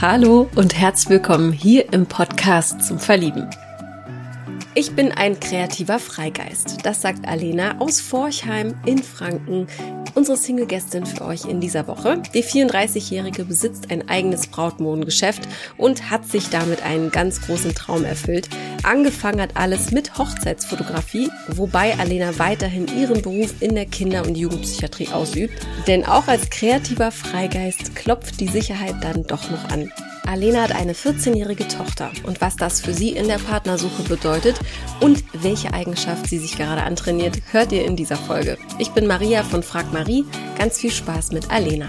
[0.00, 3.50] Hallo und herzlich willkommen hier im Podcast zum Verlieben.
[4.76, 6.86] Ich bin ein kreativer Freigeist.
[6.86, 9.66] Das sagt Alena aus Forchheim in Franken,
[10.18, 12.20] unsere Single-Gästin für euch in dieser Woche.
[12.34, 18.48] Die 34-Jährige besitzt ein eigenes Brautmodengeschäft und hat sich damit einen ganz großen Traum erfüllt.
[18.82, 25.10] Angefangen hat alles mit Hochzeitsfotografie, wobei Alena weiterhin ihren Beruf in der Kinder- und Jugendpsychiatrie
[25.12, 25.54] ausübt.
[25.86, 29.92] Denn auch als kreativer Freigeist klopft die Sicherheit dann doch noch an.
[30.28, 34.56] Alena hat eine 14-jährige Tochter und was das für sie in der Partnersuche bedeutet
[35.00, 38.58] und welche Eigenschaft sie sich gerade antrainiert, hört ihr in dieser Folge.
[38.78, 40.26] Ich bin Maria von Frag Marie.
[40.58, 41.88] Ganz viel Spaß mit Alena.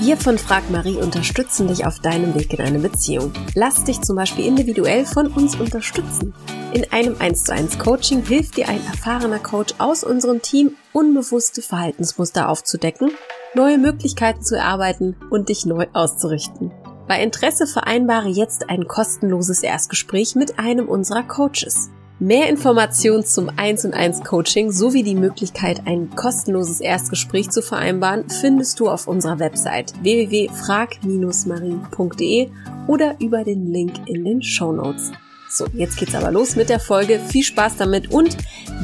[0.00, 3.32] Wir von Frag Marie unterstützen dich auf deinem Weg in eine Beziehung.
[3.54, 6.34] Lass dich zum Beispiel individuell von uns unterstützen.
[6.72, 11.62] In einem 1 zu 1 Coaching hilft dir ein erfahrener Coach aus unserem Team, unbewusste
[11.62, 13.12] Verhaltensmuster aufzudecken,
[13.54, 16.72] neue Möglichkeiten zu erarbeiten und dich neu auszurichten.
[17.10, 21.90] Bei Interesse vereinbare jetzt ein kostenloses Erstgespräch mit einem unserer Coaches.
[22.20, 28.30] Mehr Informationen zum 1 und 1 Coaching sowie die Möglichkeit, ein kostenloses Erstgespräch zu vereinbaren,
[28.30, 32.50] findest du auf unserer Website www.frag-marie.de
[32.86, 35.10] oder über den Link in den Show Notes.
[35.48, 37.18] So, jetzt geht's aber los mit der Folge.
[37.18, 38.36] Viel Spaß damit und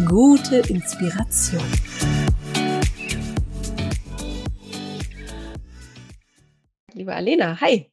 [0.09, 1.63] gute Inspiration.
[6.97, 7.61] Liebe Alena.
[7.61, 7.91] Hi.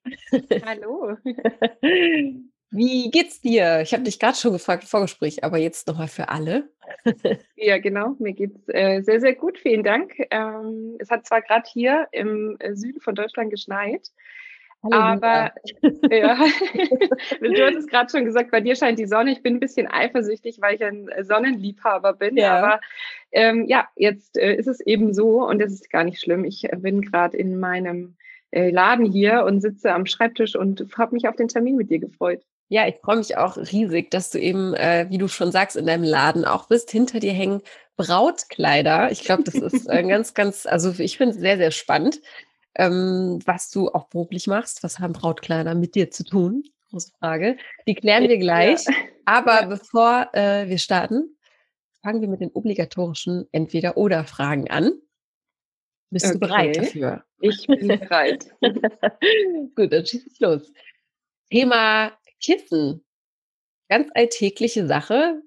[0.66, 1.18] Hallo.
[2.72, 3.82] Wie geht's dir?
[3.82, 6.70] Ich habe dich gerade schon gefragt im Vorgespräch, aber jetzt nochmal für alle.
[7.56, 8.16] ja, genau.
[8.18, 9.60] Mir geht's äh, sehr, sehr gut.
[9.60, 10.14] Vielen Dank.
[10.32, 14.08] Ähm, es hat zwar gerade hier im äh, Süden von Deutschland geschneit,
[14.82, 15.06] Halleluja.
[15.06, 15.52] aber
[16.10, 16.36] ja,
[17.40, 19.34] du hattest gerade schon gesagt, bei dir scheint die Sonne.
[19.34, 22.38] Ich bin ein bisschen eifersüchtig, weil ich ein Sonnenliebhaber bin.
[22.38, 22.58] Ja.
[22.58, 22.82] Aber
[23.32, 26.44] ähm, ja, jetzt äh, ist es eben so und es ist gar nicht schlimm.
[26.44, 28.24] Ich bin gerade in meinem äh,
[28.72, 32.42] Laden hier und sitze am Schreibtisch und habe mich auf den Termin mit dir gefreut.
[32.70, 35.86] Ja, ich freue mich auch riesig, dass du eben, äh, wie du schon sagst, in
[35.86, 36.90] deinem Laden auch bist.
[36.90, 37.62] Hinter dir hängen
[37.98, 39.12] Brautkleider.
[39.12, 42.22] Ich glaube, das ist äh, ganz, ganz, also ich finde es sehr, sehr spannend,
[42.76, 44.84] ähm, was du auch beruflich machst.
[44.84, 46.64] Was haben Brautkleider mit dir zu tun?
[46.90, 47.58] Große Frage.
[47.88, 48.86] Die klären wir gleich.
[48.86, 48.94] Ja.
[49.26, 49.66] Aber ja.
[49.68, 51.38] bevor äh, wir starten,
[52.02, 54.94] fangen wir mit den obligatorischen Entweder-Oder-Fragen an.
[56.14, 56.34] Bist okay.
[56.34, 57.24] du bereit dafür?
[57.42, 58.46] Ich bin bereit.
[59.76, 60.72] Gut, dann schieß ich los.
[61.50, 63.04] Thema Kissen.
[63.90, 65.42] Ganz alltägliche Sache.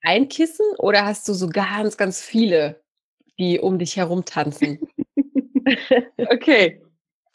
[0.00, 2.82] Ein Kissen oder hast du so ganz, ganz viele,
[3.38, 4.80] die um dich herum tanzen?
[6.16, 6.80] okay.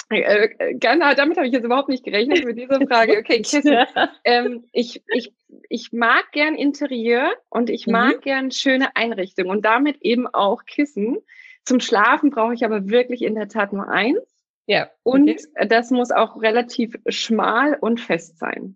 [0.09, 3.19] Genau, damit habe ich jetzt überhaupt nicht gerechnet mit dieser Frage.
[3.19, 3.77] Okay, Kissen.
[4.23, 5.31] Ähm, ich, ich,
[5.69, 8.21] ich mag gern Interieur und ich mag mhm.
[8.21, 11.19] gern schöne Einrichtungen und damit eben auch Kissen.
[11.69, 14.17] Zum Schlafen brauche ich aber wirklich in der Tat nur eins.
[14.65, 14.89] Ja.
[15.03, 15.67] Und okay.
[15.67, 18.75] das muss auch relativ schmal und fest sein.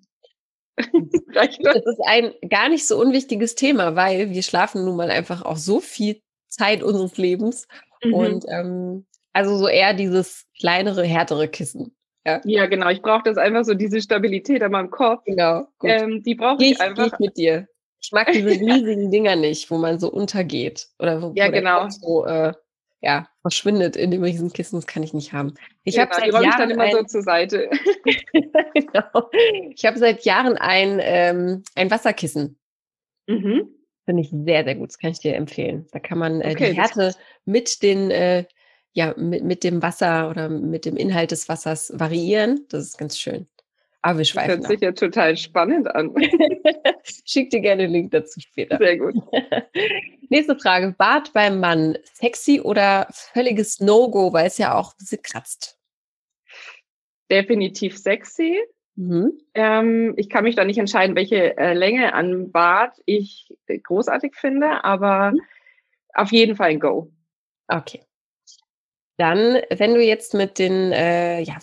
[0.78, 5.58] das ist ein gar nicht so unwichtiges Thema, weil wir schlafen nun mal einfach auch
[5.58, 7.68] so viel Zeit unseres Lebens.
[8.04, 8.14] Mhm.
[8.14, 11.96] Und ähm, also so eher dieses kleinere, härtere Kissen.
[12.28, 12.90] Ja, ja genau.
[12.90, 15.24] Ich brauche das einfach so, diese Stabilität an meinem Kopf.
[15.26, 15.66] Genau.
[15.84, 17.06] Ähm, die brauche ich, ich einfach.
[17.06, 17.68] Geh ich mit dir.
[18.00, 20.90] Ich mag diese riesigen Dinger nicht, wo man so untergeht.
[21.00, 21.90] Oder wo, ja, genau.
[21.90, 22.54] so äh,
[23.04, 25.56] ja, verschwindet in dem Riesenkissen, das kann ich nicht haben.
[25.84, 27.70] Ich ja, habe seit Jahren dann immer ein, so zur Seite.
[28.74, 29.30] genau.
[29.76, 32.58] Ich habe seit Jahren ein, ähm, ein Wasserkissen.
[33.28, 33.68] Mhm.
[34.06, 34.90] Finde ich sehr, sehr gut.
[34.90, 35.86] Das kann ich dir empfehlen.
[35.92, 38.46] Da kann man äh, okay, die Härte mit den, äh,
[38.94, 42.66] ja, mit, mit dem Wasser oder mit dem Inhalt des Wassers variieren.
[42.70, 43.48] Das ist ganz schön.
[44.04, 44.62] Aber wir schweifen.
[44.62, 46.14] Das hört sich ja total spannend an.
[47.26, 48.78] Schick dir gerne den Link dazu später.
[48.78, 49.16] Sehr gut.
[50.30, 50.94] Nächste Frage.
[50.98, 51.98] Bart beim Mann.
[52.14, 55.80] Sexy oder völliges No-Go, weil es ja auch ein bisschen kratzt?
[57.32, 58.60] Definitiv sexy.
[58.96, 59.40] Mhm.
[59.54, 64.84] Ähm, ich kann mich da nicht entscheiden, welche äh, Länge an Bart ich großartig finde,
[64.84, 65.42] aber mhm.
[66.14, 67.10] auf jeden Fall ein Go.
[67.70, 68.04] Okay.
[69.16, 71.58] Dann, wenn du jetzt mit den, äh, ja,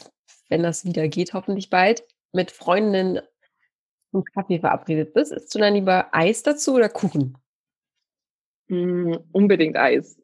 [0.48, 2.02] wenn das wieder geht, hoffentlich bald,
[2.32, 3.21] mit Freundinnen
[4.11, 7.38] zum Kaffee verabredet bist, isst du dann lieber Eis dazu oder Kuchen?
[8.69, 10.21] Mm, unbedingt Eis.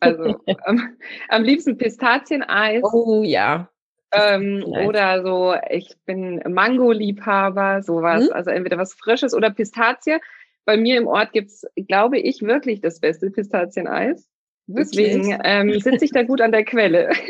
[0.00, 0.96] Also am,
[1.28, 2.82] am, liebsten Pistazieneis.
[2.82, 3.70] Oh ja.
[4.12, 8.26] Ähm, oder so, ich bin Mango-Liebhaber, sowas.
[8.26, 8.32] Hm?
[8.32, 10.18] Also entweder was Frisches oder Pistazie.
[10.64, 14.28] Bei mir im Ort gibt's, glaube ich, wirklich das beste Pistazieneis.
[14.66, 17.10] Deswegen ähm, sitze ich da gut an der Quelle.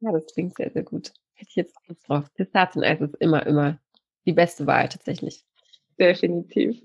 [0.00, 1.12] Ja, das klingt sehr, sehr gut.
[1.34, 2.24] Hätte ich jetzt Lust drauf.
[2.34, 3.78] Pistazieneis ist immer, immer
[4.26, 5.46] die beste Wahl tatsächlich.
[5.98, 6.76] Definitiv.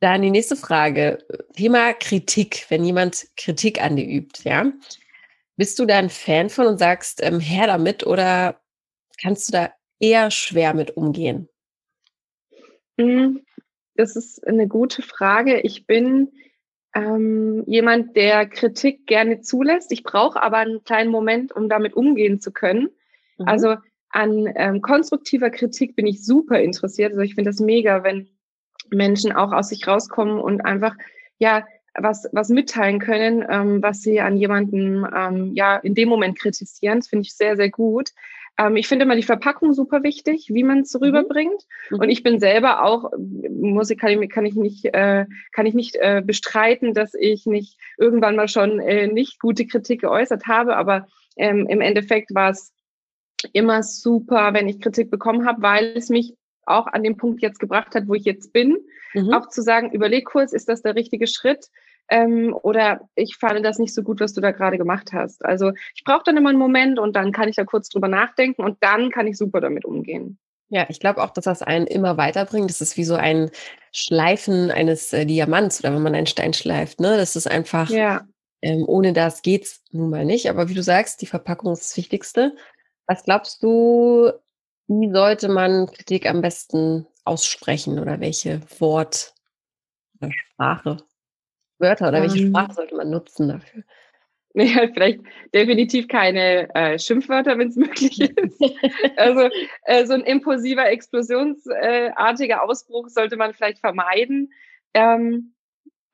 [0.00, 1.24] Dann die nächste Frage.
[1.54, 4.72] Thema Kritik, wenn jemand Kritik an dir übt, ja.
[5.56, 8.60] Bist du da ein Fan von und sagst, ähm, her damit oder
[9.22, 11.48] kannst du da eher schwer mit umgehen?
[12.98, 13.42] Hm,
[13.94, 15.60] das ist eine gute Frage.
[15.60, 16.32] Ich bin
[16.96, 19.92] ähm, jemand, der Kritik gerne zulässt.
[19.92, 22.88] Ich brauche aber einen kleinen Moment, um damit umgehen zu können.
[23.36, 23.46] Mhm.
[23.46, 23.76] Also
[24.08, 27.12] an ähm, konstruktiver Kritik bin ich super interessiert.
[27.12, 28.30] Also ich finde das mega, wenn
[28.90, 30.94] Menschen auch aus sich rauskommen und einfach
[31.38, 31.66] ja
[31.98, 37.00] was was mitteilen können, ähm, was sie an jemanden ähm, ja in dem Moment kritisieren.
[37.00, 38.12] Das finde ich sehr sehr gut.
[38.58, 41.00] Ähm, ich finde immer die Verpackung super wichtig, wie man es mhm.
[41.02, 41.62] rüberbringt.
[41.90, 42.00] Mhm.
[42.00, 45.74] Und ich bin selber auch, muss ich, kann ich, kann ich nicht, äh, kann ich
[45.74, 50.76] nicht äh, bestreiten, dass ich nicht irgendwann mal schon äh, nicht gute Kritik geäußert habe.
[50.76, 51.06] Aber
[51.36, 52.72] ähm, im Endeffekt war es
[53.52, 57.60] immer super, wenn ich Kritik bekommen habe, weil es mich auch an den Punkt jetzt
[57.60, 58.76] gebracht hat, wo ich jetzt bin.
[59.14, 59.32] Mhm.
[59.32, 61.66] Auch zu sagen, überleg kurz, ist das der richtige Schritt?
[62.08, 65.44] Ähm, oder ich fand das nicht so gut, was du da gerade gemacht hast.
[65.44, 68.62] Also ich brauche dann immer einen Moment und dann kann ich da kurz drüber nachdenken
[68.62, 70.38] und dann kann ich super damit umgehen.
[70.68, 72.70] Ja, ich glaube auch, dass das einen immer weiterbringt.
[72.70, 73.50] Das ist wie so ein
[73.92, 77.00] Schleifen eines äh, Diamants oder wenn man einen Stein schleift.
[77.00, 77.16] Ne?
[77.16, 78.26] Das ist einfach, ja.
[78.62, 80.50] ähm, ohne das geht's nun mal nicht.
[80.50, 82.56] Aber wie du sagst, die Verpackung ist das Wichtigste.
[83.06, 84.32] Was glaubst du,
[84.88, 89.34] wie sollte man Kritik am besten aussprechen oder welche Wort
[90.20, 90.96] oder Sprache
[91.78, 93.82] Wörter oder welche ähm, Sprache sollte man nutzen dafür?
[94.58, 95.20] Ja, vielleicht
[95.52, 98.62] definitiv keine äh, Schimpfwörter, wenn es möglich ist.
[99.16, 99.50] also
[99.84, 104.50] äh, so ein impulsiver, explosionsartiger Ausbruch sollte man vielleicht vermeiden.
[104.94, 105.52] Ähm,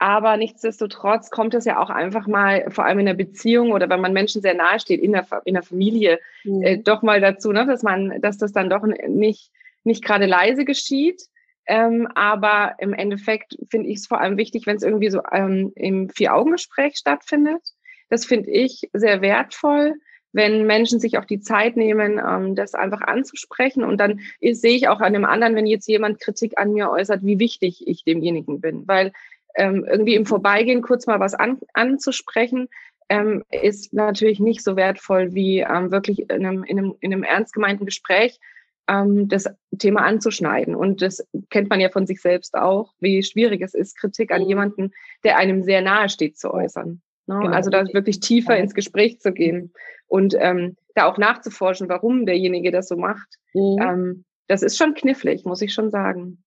[0.02, 4.00] aber nichtsdestotrotz kommt es ja auch einfach mal, vor allem in der Beziehung oder wenn
[4.00, 6.62] man Menschen sehr nahe steht, in der, in der Familie, mhm.
[6.62, 9.52] äh, doch mal dazu, ne, dass man, dass das dann doch nicht,
[9.84, 11.22] nicht gerade leise geschieht.
[11.66, 15.72] Ähm, aber im Endeffekt finde ich es vor allem wichtig, wenn es irgendwie so ähm,
[15.76, 17.62] im Vier-Augen-Gespräch stattfindet.
[18.08, 19.94] Das finde ich sehr wertvoll,
[20.32, 23.84] wenn Menschen sich auch die Zeit nehmen, ähm, das einfach anzusprechen.
[23.84, 27.24] Und dann sehe ich auch an dem anderen, wenn jetzt jemand Kritik an mir äußert,
[27.24, 28.88] wie wichtig ich demjenigen bin.
[28.88, 29.12] Weil
[29.54, 32.68] ähm, irgendwie im Vorbeigehen kurz mal was an, anzusprechen,
[33.08, 37.22] ähm, ist natürlich nicht so wertvoll wie ähm, wirklich in einem, in, einem, in einem
[37.24, 38.40] ernst gemeinten Gespräch
[38.88, 39.46] ähm, das
[39.78, 40.74] Thema anzuschneiden.
[40.74, 44.42] Und das kennt man ja von sich selbst auch, wie schwierig es ist, Kritik an
[44.42, 44.48] mhm.
[44.48, 44.92] jemanden,
[45.24, 47.00] der einem sehr nahe steht, zu äußern.
[47.26, 47.38] Ne?
[47.40, 47.54] Genau.
[47.54, 49.72] Also da wirklich tiefer ins Gespräch zu gehen
[50.08, 53.38] und ähm, da auch nachzuforschen, warum derjenige das so macht.
[53.54, 53.78] Mhm.
[53.80, 56.42] Ähm, das ist schon knifflig, muss ich schon sagen.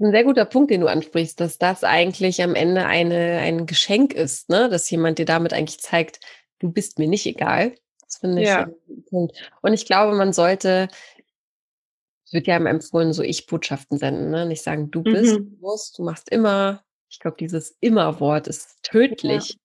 [0.00, 4.14] Ein sehr guter Punkt, den du ansprichst, dass das eigentlich am Ende eine, ein Geschenk
[4.14, 4.68] ist, ne?
[4.70, 6.20] dass jemand dir damit eigentlich zeigt,
[6.60, 7.74] du bist mir nicht egal.
[8.00, 8.64] Das finde ich ja.
[8.64, 9.52] ein Punkt.
[9.60, 10.88] Und ich glaube, man sollte
[12.32, 14.46] wird ja empfohlen, so Ich-Botschaften senden, ne?
[14.46, 15.50] Nicht sagen, du bist, mhm.
[15.50, 16.82] du musst, du machst immer.
[17.08, 19.58] Ich glaube, dieses Immer-Wort ist tödlich.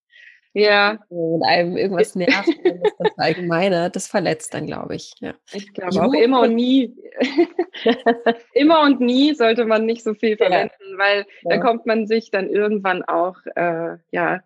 [0.53, 0.93] Ja.
[0.93, 0.99] ja.
[1.09, 5.13] Und einem irgendwas nervt, das, das allgemeine, das verletzt dann, glaube ich.
[5.21, 5.33] Ja.
[5.53, 6.93] Ich glaube auch immer und nie.
[8.53, 10.97] immer und nie sollte man nicht so viel verwenden, ja.
[10.97, 14.41] weil da kommt man sich dann irgendwann auch, äh, ja,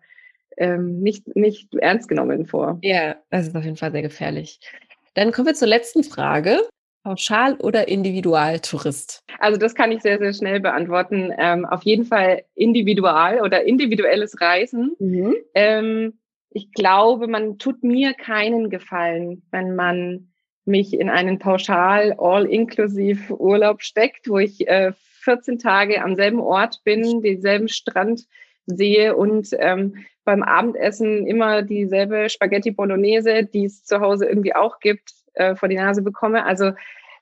[0.56, 2.78] ähm, nicht, nicht ernst genommen vor.
[2.82, 4.60] Ja, das ist auf jeden Fall sehr gefährlich.
[5.14, 6.60] Dann kommen wir zur letzten Frage.
[7.02, 9.22] Pauschal- oder Individualtourist?
[9.38, 11.32] Also das kann ich sehr, sehr schnell beantworten.
[11.36, 14.94] Ähm, auf jeden Fall individual oder individuelles Reisen.
[14.98, 15.36] Mhm.
[15.54, 16.18] Ähm,
[16.50, 20.32] ich glaube, man tut mir keinen Gefallen, wenn man
[20.64, 24.92] mich in einen pauschal all-inklusiv Urlaub steckt, wo ich äh,
[25.22, 28.26] 14 Tage am selben Ort bin, denselben Strand
[28.66, 34.78] sehe und ähm, beim Abendessen immer dieselbe Spaghetti Bolognese, die es zu Hause irgendwie auch
[34.78, 36.44] gibt, äh, vor die Nase bekomme.
[36.44, 36.72] Also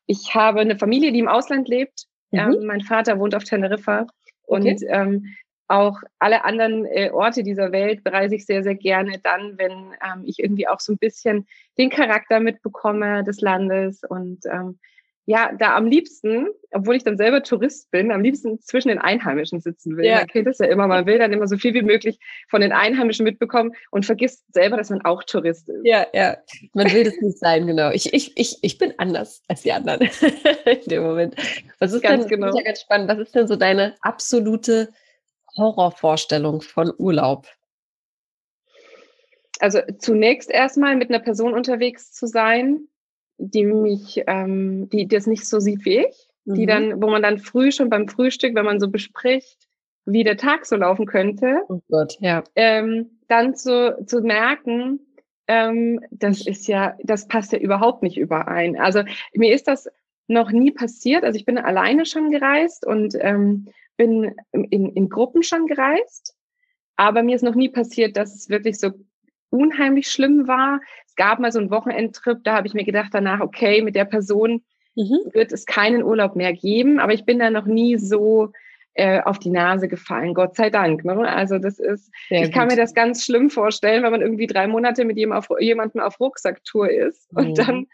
[0.06, 2.06] ich habe eine Familie, die im Ausland lebt.
[2.30, 2.38] Mhm.
[2.38, 4.06] Ähm, mein Vater wohnt auf Teneriffa
[4.46, 4.86] und okay.
[4.88, 5.24] ähm,
[5.68, 10.24] auch alle anderen äh, Orte dieser Welt bereise ich sehr, sehr gerne dann, wenn ähm,
[10.24, 11.46] ich irgendwie auch so ein bisschen
[11.78, 14.80] den Charakter mitbekomme des Landes und ähm,
[15.30, 19.60] ja, da am liebsten, obwohl ich dann selber Tourist bin, am liebsten zwischen den Einheimischen
[19.60, 20.04] sitzen will.
[20.04, 20.16] Ja.
[20.16, 22.18] Man kennt das ja immer, man will dann immer so viel wie möglich
[22.48, 25.82] von den Einheimischen mitbekommen und vergisst selber, dass man auch Tourist ist.
[25.84, 26.36] Ja, ja.
[26.72, 27.92] Man will das nicht sein, genau.
[27.92, 30.00] Ich, ich, ich, ich bin anders als die anderen
[30.64, 31.36] in dem Moment.
[31.78, 32.56] Was ist ganz denn, genau.
[32.56, 34.88] ja ganz spannend, was ist denn so deine absolute
[35.56, 37.46] Horrorvorstellung von Urlaub?
[39.60, 42.88] Also zunächst erstmal mit einer Person unterwegs zu sein,
[43.40, 46.54] die mich, ähm, die das nicht so sieht wie ich, mhm.
[46.54, 49.66] die dann, wo man dann früh schon beim Frühstück, wenn man so bespricht,
[50.04, 52.44] wie der Tag so laufen könnte, oh Gott, ja.
[52.54, 55.00] ähm, dann zu, zu merken,
[55.46, 58.78] ähm, das ist ja, das passt ja überhaupt nicht überein.
[58.78, 59.02] Also
[59.34, 59.88] mir ist das
[60.26, 61.24] noch nie passiert.
[61.24, 66.34] Also ich bin alleine schon gereist und ähm, bin in, in Gruppen schon gereist.
[66.96, 68.90] Aber mir ist noch nie passiert, dass es wirklich so
[69.50, 70.80] unheimlich schlimm war.
[71.20, 74.06] Es gab mal so einen Wochenendtrip, da habe ich mir gedacht danach, okay, mit der
[74.06, 74.62] Person
[74.94, 75.18] mhm.
[75.34, 76.98] wird es keinen Urlaub mehr geben.
[76.98, 78.52] Aber ich bin da noch nie so
[78.94, 81.04] äh, auf die Nase gefallen, Gott sei Dank.
[81.04, 81.18] Ne?
[81.28, 84.66] Also das ist, Sehr ich kann mir das ganz schlimm vorstellen, wenn man irgendwie drei
[84.66, 87.38] Monate mit jemandem auf, jemandem auf Rucksacktour ist mhm.
[87.38, 87.86] und dann,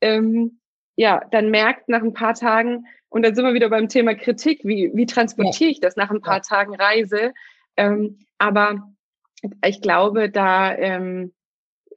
[0.00, 0.58] ähm,
[0.96, 4.62] ja, dann merkt nach ein paar Tagen, und dann sind wir wieder beim Thema Kritik,
[4.64, 5.72] wie, wie transportiere ja.
[5.72, 6.40] ich das nach ein paar ja.
[6.40, 7.34] Tagen Reise?
[7.76, 8.88] Ähm, aber
[9.64, 11.32] ich glaube, da ähm,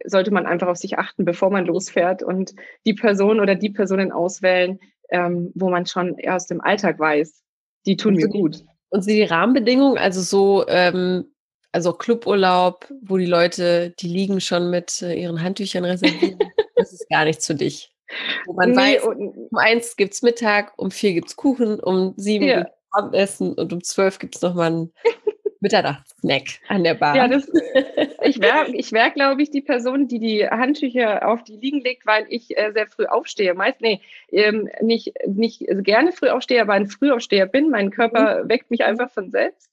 [0.05, 2.53] sollte man einfach auf sich achten, bevor man losfährt und
[2.85, 7.43] die Person oder die Personen auswählen, ähm, wo man schon aus dem Alltag weiß,
[7.85, 8.63] die tun mir gut.
[8.89, 11.25] Und sind die Rahmenbedingungen, also so, ähm,
[11.71, 16.41] also Cluburlaub, wo die Leute, die liegen schon mit äh, ihren Handtüchern reserviert,
[16.75, 17.91] das ist gar nichts für dich.
[18.45, 22.13] Wo man nee, weiß, um eins gibt es Mittag, um vier gibt es Kuchen, um
[22.17, 22.59] sieben ja.
[22.59, 24.93] gibt's Abendessen und um zwölf gibt es nochmal ein
[25.59, 27.15] Mitternachtssnack an der Bar.
[27.15, 27.45] Ja, das,
[28.25, 32.05] ich wäre, ich wär, glaube ich, die Person, die die Handtücher auf die liegen legt,
[32.05, 33.53] weil ich äh, sehr früh aufstehe.
[33.53, 34.01] Meist, nee,
[34.31, 37.69] ähm, nicht, nicht gerne früh aufstehe, aber ein Frühaufsteher bin.
[37.69, 38.49] Mein Körper mhm.
[38.49, 39.69] weckt mich einfach von selbst.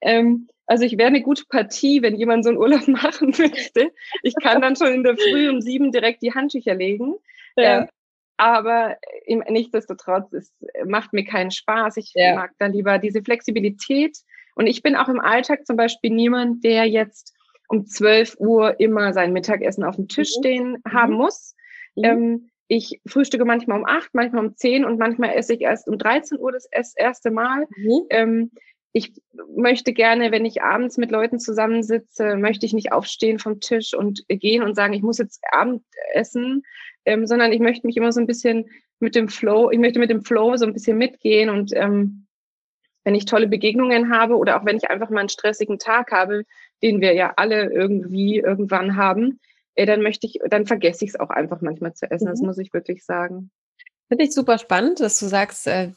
[0.00, 3.90] Ähm, also ich wäre eine gute Partie, wenn jemand so einen Urlaub machen möchte.
[4.22, 7.14] Ich kann dann schon in der Früh um sieben direkt die Handtücher legen.
[7.56, 7.82] Ja.
[7.82, 7.86] Äh,
[8.36, 10.54] aber nichtsdestotrotz, es
[10.86, 11.98] macht mir keinen Spaß.
[11.98, 12.34] Ich ja.
[12.34, 14.16] mag da lieber diese Flexibilität
[14.54, 17.34] und ich bin auch im Alltag zum Beispiel niemand, der jetzt
[17.70, 20.40] um 12 Uhr immer sein Mittagessen auf dem Tisch mhm.
[20.40, 20.92] stehen mhm.
[20.92, 21.54] haben muss.
[21.94, 22.04] Mhm.
[22.04, 25.96] Ähm, ich frühstücke manchmal um 8, manchmal um 10 und manchmal esse ich erst um
[25.96, 27.66] 13 Uhr das erste Mal.
[27.76, 28.02] Mhm.
[28.10, 28.50] Ähm,
[28.92, 29.12] ich
[29.56, 34.24] möchte gerne, wenn ich abends mit Leuten zusammensitze, möchte ich nicht aufstehen vom Tisch und
[34.28, 36.62] gehen und sagen, ich muss jetzt Abend essen,
[37.04, 40.10] ähm, sondern ich möchte mich immer so ein bisschen mit dem Flow, ich möchte mit
[40.10, 42.26] dem Flow so ein bisschen mitgehen und ähm,
[43.04, 46.42] wenn ich tolle Begegnungen habe oder auch wenn ich einfach mal einen stressigen Tag habe,
[46.82, 49.40] den wir ja alle irgendwie irgendwann haben,
[49.74, 52.26] äh, dann möchte ich, dann vergesse ich es auch einfach manchmal zu essen.
[52.26, 52.30] Mhm.
[52.30, 53.50] Das muss ich wirklich sagen.
[54.08, 55.92] Finde ich super spannend, dass du sagst, äh,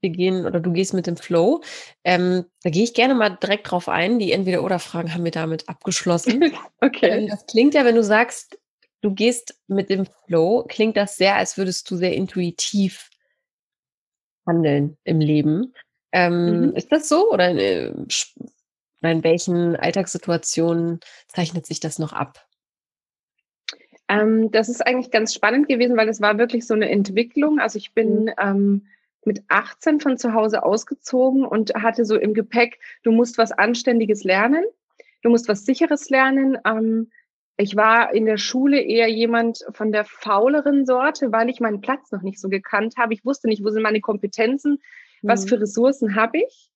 [0.00, 1.62] wir gehen oder du gehst mit dem Flow.
[2.04, 4.18] Ähm, da gehe ich gerne mal direkt drauf ein.
[4.18, 6.52] Die Entweder-Oder-Fragen haben wir damit abgeschlossen.
[6.80, 7.10] okay.
[7.10, 8.58] Ähm, das klingt ja, wenn du sagst,
[9.00, 13.10] du gehst mit dem Flow, klingt das sehr, als würdest du sehr intuitiv
[14.46, 15.74] handeln im Leben.
[16.12, 16.72] Ähm, mhm.
[16.74, 17.54] Ist das so oder
[19.02, 22.46] in, in welchen Alltagssituationen zeichnet sich das noch ab?
[24.08, 27.60] Ähm, das ist eigentlich ganz spannend gewesen, weil es war wirklich so eine Entwicklung.
[27.60, 28.32] Also ich bin mhm.
[28.38, 28.86] ähm,
[29.24, 34.24] mit 18 von zu Hause ausgezogen und hatte so im Gepäck, du musst was Anständiges
[34.24, 34.64] lernen,
[35.22, 36.58] du musst was Sicheres lernen.
[36.64, 37.10] Ähm,
[37.56, 42.10] ich war in der Schule eher jemand von der fauleren Sorte, weil ich meinen Platz
[42.10, 43.12] noch nicht so gekannt habe.
[43.12, 44.78] Ich wusste nicht, wo sind meine Kompetenzen
[45.22, 45.62] was für mhm.
[45.62, 46.70] Ressourcen habe ich?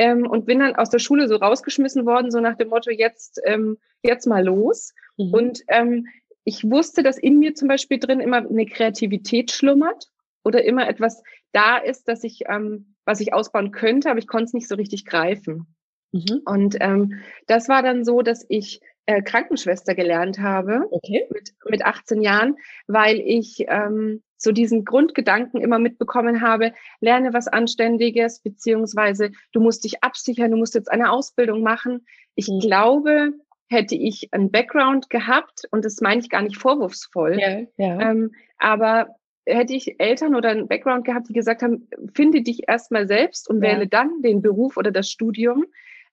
[0.00, 3.38] Ähm, und bin dann aus der Schule so rausgeschmissen worden, so nach dem Motto, jetzt,
[3.44, 4.94] ähm, jetzt mal los.
[5.18, 5.34] Mhm.
[5.34, 6.06] Und ähm,
[6.44, 10.06] ich wusste, dass in mir zum Beispiel drin immer eine Kreativität schlummert
[10.42, 14.44] oder immer etwas da ist, dass ich, ähm, was ich ausbauen könnte, aber ich konnte
[14.44, 15.66] es nicht so richtig greifen.
[16.12, 16.40] Mhm.
[16.46, 21.26] Und ähm, das war dann so, dass ich äh, Krankenschwester gelernt habe okay.
[21.30, 27.46] mit, mit 18 Jahren, weil ich ähm, so diesen Grundgedanken immer mitbekommen habe, lerne was
[27.46, 32.06] Anständiges, beziehungsweise du musst dich absichern, du musst jetzt eine Ausbildung machen.
[32.34, 32.60] Ich mhm.
[32.60, 33.32] glaube,
[33.68, 38.10] hätte ich einen Background gehabt, und das meine ich gar nicht vorwurfsvoll, ja, ja.
[38.10, 39.14] Ähm, aber
[39.46, 43.62] hätte ich Eltern oder einen Background gehabt, die gesagt haben, finde dich erstmal selbst und
[43.62, 43.70] ja.
[43.70, 45.66] wähle dann den Beruf oder das Studium,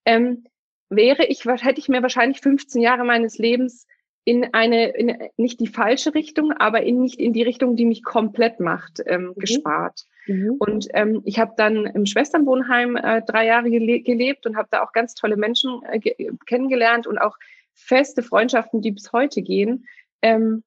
[0.06, 0.44] ähm,
[0.90, 3.88] wäre ich, hätte ich mir wahrscheinlich 15 Jahre meines Lebens
[4.28, 8.04] in eine, in, nicht die falsche Richtung, aber in nicht in die Richtung, die mich
[8.04, 9.36] komplett macht, ähm, mhm.
[9.36, 10.06] gespart.
[10.26, 10.56] Mhm.
[10.60, 14.84] Und ähm, ich habe dann im Schwesternwohnheim äh, drei Jahre gele gelebt und habe da
[14.84, 16.02] auch ganz tolle Menschen äh,
[16.46, 17.38] kennengelernt und auch
[17.74, 19.86] feste Freundschaften, die bis heute gehen.
[20.22, 20.66] Ähm,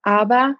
[0.00, 0.56] aber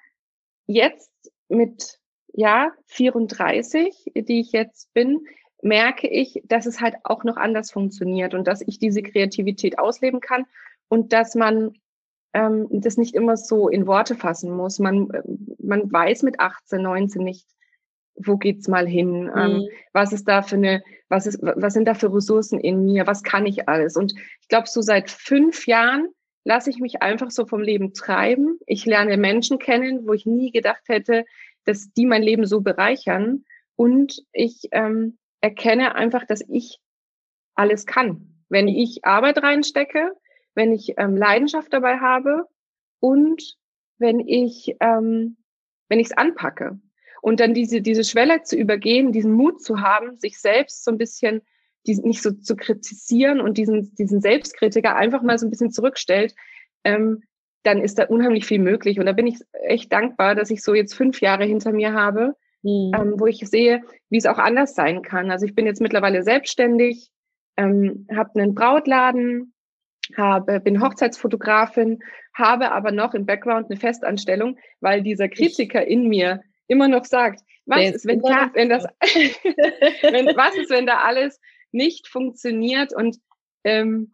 [0.67, 1.99] jetzt mit
[2.35, 5.25] ja 34, die ich jetzt bin,
[5.63, 10.21] merke ich, dass es halt auch noch anders funktioniert und dass ich diese Kreativität ausleben
[10.21, 10.45] kann
[10.89, 11.79] und dass man
[12.37, 14.79] ähm, das nicht immer so in Worte fassen muss.
[14.79, 15.09] Man,
[15.59, 17.47] man weiß mit 18, 19 nicht,
[18.15, 19.31] wo geht's mal hin?
[19.35, 19.61] Ähm, mhm.
[19.63, 23.07] Ähm, was ist da für eine, was ist, was sind da für Ressourcen in mir?
[23.07, 23.97] Was kann ich alles?
[23.97, 26.09] Und ich glaube, so seit fünf Jahren
[26.45, 28.59] lasse ich mich einfach so vom Leben treiben.
[28.67, 31.25] Ich lerne Menschen kennen, wo ich nie gedacht hätte,
[31.65, 33.45] dass die mein Leben so bereichern.
[33.77, 36.81] Und ich ähm, erkenne einfach, dass ich
[37.55, 38.45] alles kann.
[38.49, 40.13] Wenn ich Arbeit reinstecke,
[40.57, 42.47] wenn ich ähm, Leidenschaft dabei habe
[43.01, 43.57] und
[43.99, 45.37] wenn ich ähm,
[45.89, 46.81] wenn ich es anpacke
[47.23, 50.99] und dann diese diese Schwelle zu übergehen, diesen Mut zu haben, sich selbst so ein
[50.99, 51.43] bisschen
[51.87, 56.35] diesen, nicht so zu kritisieren und diesen diesen Selbstkritiker einfach mal so ein bisschen zurückstellt,
[56.85, 57.23] ähm,
[57.67, 58.99] dann ist da unheimlich viel möglich.
[58.99, 62.35] Und da bin ich echt dankbar, dass ich so jetzt fünf Jahre hinter mir habe,
[62.63, 62.93] mhm.
[62.95, 65.31] ähm, wo ich sehe, wie es auch anders sein kann.
[65.31, 67.11] Also ich bin jetzt mittlerweile selbstständig,
[67.57, 69.53] ähm, habe einen Brautladen,
[70.17, 72.01] habe, bin Hochzeitsfotografin,
[72.35, 77.41] habe aber noch im Background eine Festanstellung, weil dieser Kritiker in mir immer noch sagt,
[77.67, 81.41] was ist, wenn, da, wenn das, wenn, was ist, wenn da alles
[81.73, 83.17] nicht funktioniert und
[83.65, 84.13] ähm,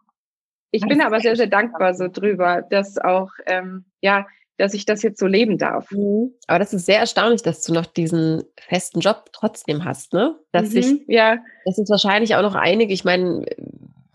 [0.71, 4.25] ich bin aber sehr, sehr dankbar so drüber, dass auch, ähm, ja,
[4.57, 5.91] dass ich das jetzt so leben darf.
[5.91, 6.33] Mhm.
[6.47, 10.35] Aber das ist sehr erstaunlich, dass du noch diesen festen Job trotzdem hast, ne?
[10.51, 11.37] Dass mhm, ich, ja.
[11.65, 13.45] Das ist wahrscheinlich auch noch einige, ich meine,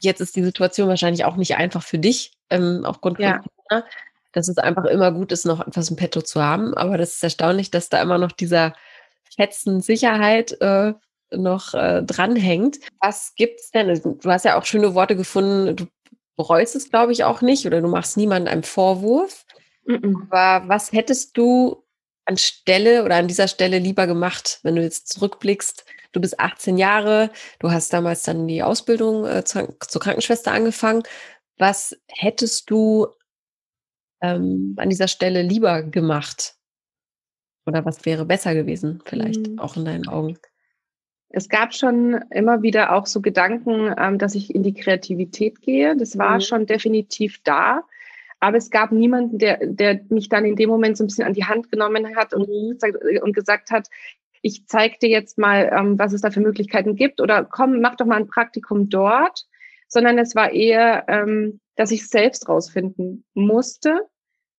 [0.00, 3.34] jetzt ist die Situation wahrscheinlich auch nicht einfach für dich, ähm, aufgrund ja.
[3.34, 3.86] von Corona,
[4.32, 6.74] dass es einfach immer gut ist, noch etwas im Petto zu haben.
[6.74, 8.74] Aber das ist erstaunlich, dass da immer noch dieser
[9.34, 10.94] Fetzen Sicherheit äh,
[11.30, 12.78] noch äh, dranhängt.
[13.00, 14.00] Was gibt's denn?
[14.02, 15.76] Du hast ja auch schöne Worte gefunden.
[15.76, 15.86] Du
[16.36, 19.44] bereust es, glaube ich, auch nicht oder du machst niemandem einen Vorwurf.
[19.84, 20.22] Mm -mm.
[20.30, 21.84] Aber was hättest du
[22.24, 25.84] anstelle oder an dieser Stelle lieber gemacht, wenn du jetzt zurückblickst?
[26.18, 31.04] Du bist 18 Jahre, du hast damals dann die Ausbildung äh, zur, zur Krankenschwester angefangen.
[31.58, 33.06] Was hättest du
[34.20, 36.56] ähm, an dieser Stelle lieber gemacht?
[37.66, 39.60] Oder was wäre besser gewesen, vielleicht mm.
[39.60, 40.36] auch in deinen Augen?
[41.28, 45.96] Es gab schon immer wieder auch so Gedanken, ähm, dass ich in die Kreativität gehe.
[45.96, 46.40] Das war mhm.
[46.40, 47.84] schon definitiv da.
[48.40, 51.34] Aber es gab niemanden, der, der mich dann in dem Moment so ein bisschen an
[51.34, 52.76] die Hand genommen hat und, mhm.
[53.22, 53.88] und gesagt hat,
[54.42, 57.96] ich zeig dir jetzt mal, ähm, was es da für Möglichkeiten gibt oder komm, mach
[57.96, 59.46] doch mal ein Praktikum dort,
[59.88, 64.06] sondern es war eher, ähm, dass ich selbst rausfinden musste.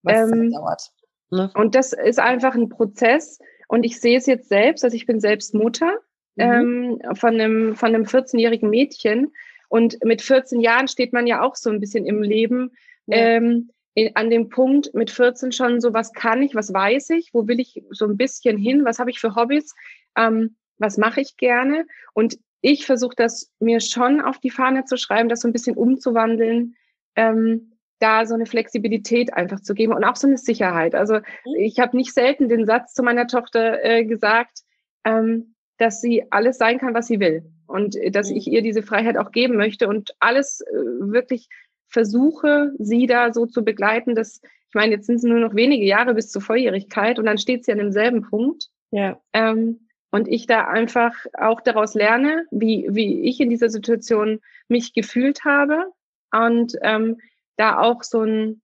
[0.04, 0.92] Was ähm, dauert.
[1.32, 1.52] Ne?
[1.56, 5.20] Und das ist einfach ein Prozess und ich sehe es jetzt selbst, also ich bin
[5.20, 6.00] selbst Mutter
[6.36, 7.00] mhm.
[7.04, 9.32] ähm, von einem, von einem 14-jährigen Mädchen.
[9.70, 12.72] Und mit 14 Jahren steht man ja auch so ein bisschen im Leben
[13.06, 13.18] ja.
[13.18, 17.34] ähm, in, an dem Punkt mit 14 schon so, was kann ich, was weiß ich,
[17.34, 19.74] wo will ich so ein bisschen hin, was habe ich für Hobbys,
[20.16, 21.86] ähm, was mache ich gerne.
[22.14, 25.78] Und ich versuche das mir schon auf die Fahne zu schreiben, das so ein bisschen
[25.78, 26.76] umzuwandeln,
[27.16, 30.96] ähm, da so eine Flexibilität einfach zu geben und auch so eine Sicherheit.
[30.96, 31.56] Also mhm.
[31.58, 34.60] ich habe nicht selten den Satz zu meiner Tochter äh, gesagt,
[35.04, 37.44] ähm, dass sie alles sein kann, was sie will.
[37.68, 38.38] Und äh, dass mhm.
[38.38, 41.50] ich ihr diese Freiheit auch geben möchte und alles äh, wirklich
[41.90, 45.86] versuche, sie da so zu begleiten, dass, ich meine, jetzt sind es nur noch wenige
[45.86, 48.70] Jahre bis zur Volljährigkeit und dann steht sie an demselben Punkt.
[48.92, 49.20] Ja.
[49.34, 54.94] Ähm, und ich da einfach auch daraus lerne, wie, wie ich in dieser Situation mich
[54.94, 55.92] gefühlt habe
[56.32, 57.20] und ähm,
[57.58, 58.62] da auch so ein,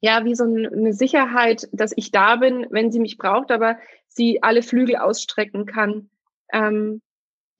[0.00, 4.42] ja, wie so eine Sicherheit, dass ich da bin, wenn sie mich braucht, aber sie
[4.42, 6.10] alle Flügel ausstrecken kann,
[6.52, 7.00] ähm,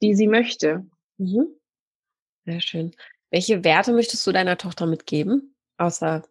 [0.03, 0.87] die sie möchte.
[1.17, 1.47] Mhm.
[2.45, 2.93] Sehr schön.
[3.31, 6.23] Welche Werte möchtest du deiner Tochter mitgeben, außer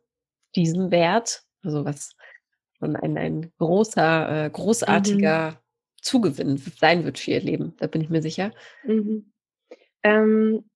[0.56, 1.44] diesem Wert?
[1.64, 2.16] Also was
[2.80, 5.56] schon ein, ein großer, äh, großartiger mhm.
[6.02, 8.52] Zugewinn sein wird für ihr Leben, da bin ich mir sicher.
[8.84, 9.32] Mhm.
[10.04, 10.70] Ähm,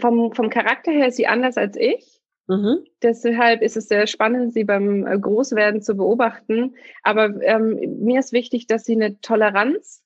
[0.00, 2.20] vom, vom Charakter her ist sie anders als ich.
[2.48, 2.84] Mhm.
[3.02, 6.74] Deshalb ist es sehr spannend, sie beim äh, Großwerden zu beobachten.
[7.02, 10.01] Aber ähm, mir ist wichtig, dass sie eine Toleranz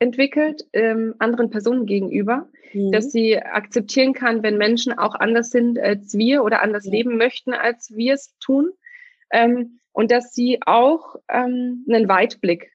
[0.00, 2.90] entwickelt ähm, anderen Personen gegenüber, mhm.
[2.90, 6.92] dass sie akzeptieren kann, wenn Menschen auch anders sind als wir oder anders ja.
[6.92, 8.72] leben möchten, als wir es tun.
[9.30, 12.72] Ähm, und dass sie auch ähm, einen Weitblick,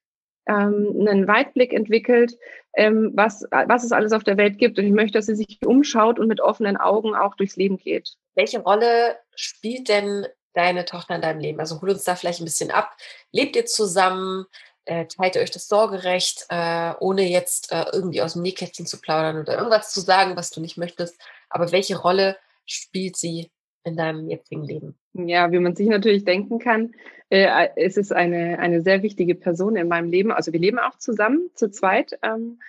[0.47, 2.37] ähm, einen Weitblick entwickelt,
[2.75, 4.77] ähm, was, was es alles auf der Welt gibt.
[4.77, 8.15] Und ich möchte, dass sie sich umschaut und mit offenen Augen auch durchs Leben geht.
[8.35, 11.59] Welche Rolle spielt denn deine Tochter in deinem Leben?
[11.59, 12.95] Also hol uns da vielleicht ein bisschen ab.
[13.31, 14.45] Lebt ihr zusammen?
[14.85, 19.01] Äh, teilt ihr euch das sorgerecht, äh, ohne jetzt äh, irgendwie aus dem Nähkästchen zu
[19.01, 21.19] plaudern oder irgendwas zu sagen, was du nicht möchtest.
[21.49, 23.51] Aber welche Rolle spielt sie
[23.83, 24.95] in deinem jetzigen Leben?
[25.13, 26.93] Ja, wie man sich natürlich denken kann,
[27.29, 30.31] äh, es ist eine, eine sehr wichtige Person in meinem Leben.
[30.31, 32.17] Also wir leben auch zusammen, zu zweit.
[32.21, 32.59] Ähm,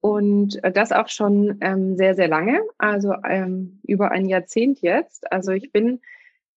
[0.00, 5.32] und das auch schon ähm, sehr, sehr lange, also ähm, über ein Jahrzehnt jetzt.
[5.32, 6.00] Also ich bin,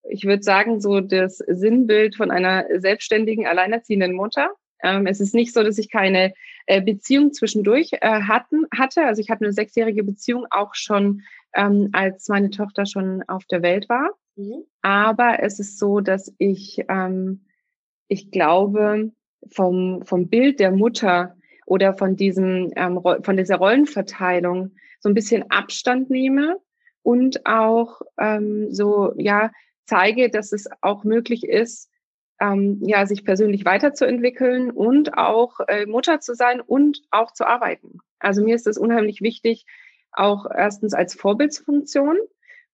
[0.03, 4.51] ich würde sagen, so das Sinnbild von einer selbstständigen, alleinerziehenden Mutter.
[4.83, 6.33] Ähm, es ist nicht so, dass ich keine
[6.65, 9.03] äh, Beziehung zwischendurch äh, hatten, hatte.
[9.05, 13.61] Also ich hatte eine sechsjährige Beziehung auch schon, ähm, als meine Tochter schon auf der
[13.61, 14.09] Welt war.
[14.35, 14.63] Mhm.
[14.81, 17.45] Aber es ist so, dass ich, ähm,
[18.07, 19.11] ich glaube,
[19.51, 25.49] vom, vom Bild der Mutter oder von diesem, ähm, von dieser Rollenverteilung so ein bisschen
[25.49, 26.57] Abstand nehme
[27.03, 29.51] und auch ähm, so, ja,
[29.85, 31.88] zeige, dass es auch möglich ist,
[32.39, 37.99] ähm, ja, sich persönlich weiterzuentwickeln und auch äh, Mutter zu sein und auch zu arbeiten.
[38.19, 39.65] Also mir ist es unheimlich wichtig,
[40.11, 42.17] auch erstens als Vorbildsfunktion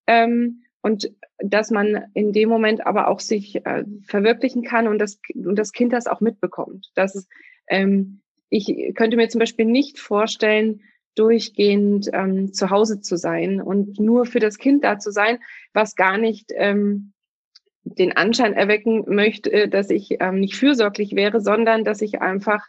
[0.08, 5.20] ähm, und dass man in dem Moment aber auch sich äh, verwirklichen kann und das,
[5.34, 6.92] und das Kind das auch mitbekommt.
[6.96, 7.28] Dass,
[7.68, 10.82] ähm, ich könnte mir zum Beispiel nicht vorstellen,
[11.16, 15.40] durchgehend ähm, zu Hause zu sein und nur für das Kind da zu sein,
[15.74, 17.14] was gar nicht ähm,
[17.86, 22.68] den Anschein erwecken möchte, äh, dass ich ähm, nicht fürsorglich wäre, sondern dass ich einfach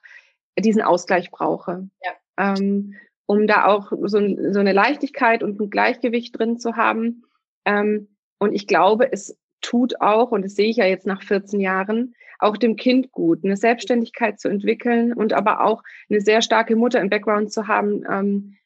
[0.59, 1.88] diesen Ausgleich brauche.
[2.05, 2.55] Ja.
[2.55, 2.94] Ähm,
[3.26, 4.20] um da auch so,
[4.52, 7.24] so, eine Leichtigkeit und ein Gleichgewicht drin zu haben.
[7.64, 11.59] Ähm, und ich glaube, es tut auch, und das sehe ich ja jetzt nach 14
[11.61, 16.76] Jahren, auch dem Kind gut, eine Selbstständigkeit zu entwickeln und aber auch eine sehr starke
[16.76, 18.57] Mutter im Background zu haben, ähm,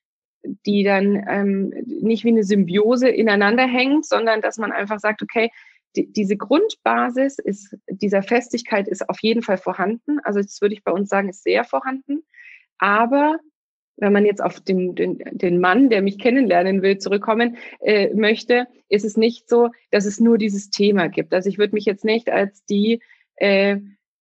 [0.67, 5.51] die dann ähm, nicht wie eine Symbiose ineinander hängt, sondern dass man einfach sagt, okay,
[5.97, 10.19] die, diese Grundbasis ist, dieser Festigkeit ist auf jeden Fall vorhanden.
[10.23, 12.23] Also das würde ich bei uns sagen, ist sehr vorhanden.
[12.79, 13.39] Aber
[13.97, 18.67] wenn man jetzt auf den, den, den Mann, der mich kennenlernen will, zurückkommen äh, möchte,
[18.89, 21.35] ist es nicht so, dass es nur dieses Thema gibt.
[21.35, 23.01] Also ich würde mich jetzt nicht als die
[23.37, 23.77] äh,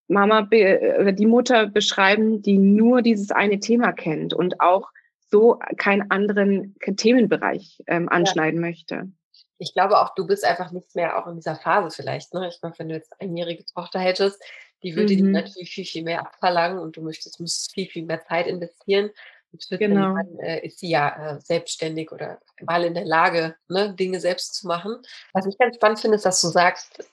[0.08, 4.90] Mama oder die Mutter beschreiben, die nur dieses eine Thema kennt und auch
[5.30, 8.68] so keinen anderen Themenbereich ähm, anschneiden ja.
[8.68, 9.12] möchte.
[9.60, 12.32] Ich glaube auch, du bist einfach nicht mehr auch in dieser Phase vielleicht.
[12.32, 12.48] Ne?
[12.48, 14.42] Ich meine, wenn du jetzt eine einjährige Tochter hättest,
[14.82, 15.18] die würde mhm.
[15.18, 19.10] dir natürlich viel, viel mehr abverlangen und du möchtest, müsstest viel, viel mehr Zeit investieren.
[19.52, 20.14] Und genau.
[20.14, 24.54] Mann äh, ist sie ja äh, selbstständig oder mal in der Lage, ne, Dinge selbst
[24.54, 24.96] zu machen.
[25.32, 27.04] Was ich ganz spannend finde, ist, dass du sagst,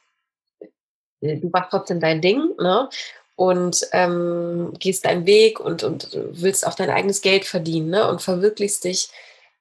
[1.22, 2.90] äh, du machst trotzdem dein Ding, ne?
[3.36, 8.08] Und ähm, gehst deinen Weg und, und willst auch dein eigenes Geld verdienen, ne?
[8.08, 9.10] Und verwirklichst dich.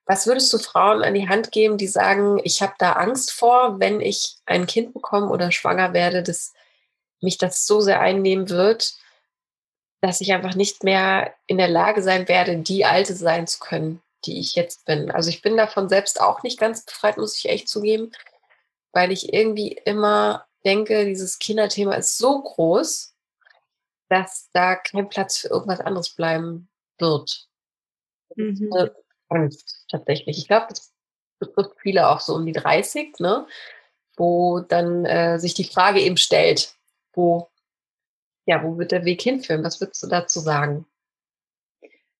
[0.07, 3.81] Was würdest du Frauen an die Hand geben, die sagen, ich habe da Angst vor,
[3.81, 6.55] wenn ich ein Kind bekomme oder schwanger werde, dass
[7.21, 8.95] mich das so sehr einnehmen wird,
[10.01, 14.01] dass ich einfach nicht mehr in der Lage sein werde, die Alte sein zu können,
[14.25, 15.11] die ich jetzt bin.
[15.11, 18.13] Also ich bin davon selbst auch nicht ganz befreit, muss ich echt zugeben,
[18.93, 23.15] weil ich irgendwie immer denke, dieses Kinderthema ist so groß,
[24.09, 27.49] dass da kein Platz für irgendwas anderes bleiben wird.
[28.37, 28.71] Mhm.
[28.71, 28.95] Angst
[29.91, 30.39] tatsächlich.
[30.39, 30.93] Ich glaube, das
[31.39, 33.47] betrifft viele auch so um die 30, ne?
[34.17, 36.75] wo dann äh, sich die Frage eben stellt,
[37.13, 37.49] wo
[38.47, 39.65] ja, wo wird der Weg hinführen?
[39.65, 40.87] Was würdest du dazu sagen?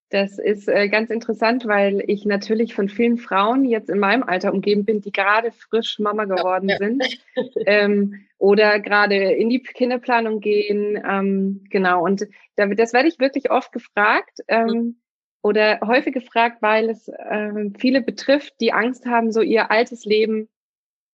[0.09, 4.53] Das ist äh, ganz interessant, weil ich natürlich von vielen Frauen jetzt in meinem Alter
[4.53, 7.03] umgeben bin, die gerade frisch Mama geworden ja, sind
[7.65, 11.01] ähm, oder gerade in die Kinderplanung gehen.
[11.05, 15.01] Ähm, genau, und da, das werde ich wirklich oft gefragt ähm, mhm.
[15.47, 20.49] Oder häufig gefragt, weil es äh, viele betrifft, die Angst haben, so ihr altes Leben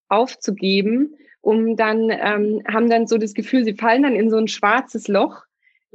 [0.10, 4.48] aufzugeben um dann, ähm, haben dann so das Gefühl, sie fallen dann in so ein
[4.48, 5.44] schwarzes Loch.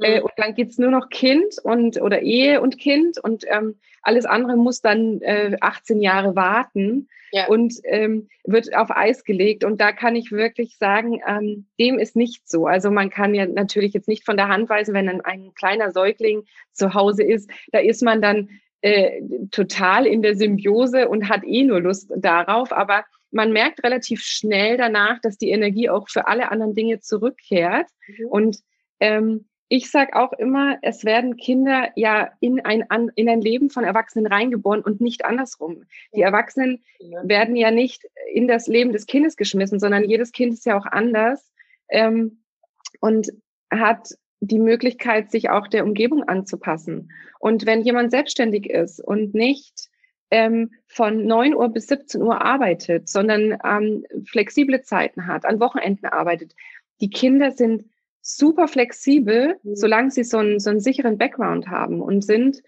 [0.01, 0.25] Äh, mhm.
[0.25, 4.55] Und dann geht's nur noch Kind und oder Ehe und Kind und ähm, alles andere
[4.55, 7.47] muss dann äh, 18 Jahre warten ja.
[7.47, 9.63] und ähm, wird auf Eis gelegt.
[9.63, 12.65] Und da kann ich wirklich sagen, ähm, dem ist nicht so.
[12.65, 15.91] Also man kann ja natürlich jetzt nicht von der Hand weisen, wenn ein, ein kleiner
[15.91, 18.49] Säugling zu Hause ist, da ist man dann
[18.81, 22.71] äh, total in der Symbiose und hat eh nur Lust darauf.
[22.71, 27.87] Aber man merkt relativ schnell danach, dass die Energie auch für alle anderen Dinge zurückkehrt.
[28.07, 28.25] Mhm.
[28.27, 28.57] Und
[29.01, 32.83] ähm, ich sage auch immer, es werden Kinder ja in ein,
[33.15, 35.83] in ein Leben von Erwachsenen reingeboren und nicht andersrum.
[36.15, 36.83] Die Erwachsenen
[37.21, 38.03] werden ja nicht
[38.33, 41.51] in das Leben des Kindes geschmissen, sondern jedes Kind ist ja auch anders
[41.89, 42.39] ähm,
[42.99, 43.29] und
[43.69, 47.11] hat die Möglichkeit, sich auch der Umgebung anzupassen.
[47.39, 49.89] Und wenn jemand selbstständig ist und nicht
[50.31, 56.07] ähm, von 9 Uhr bis 17 Uhr arbeitet, sondern ähm, flexible Zeiten hat, an Wochenenden
[56.07, 56.55] arbeitet.
[57.01, 57.85] Die Kinder sind
[58.37, 59.75] super flexibel, mhm.
[59.75, 62.61] solange sie so einen, so einen sicheren Background haben und sind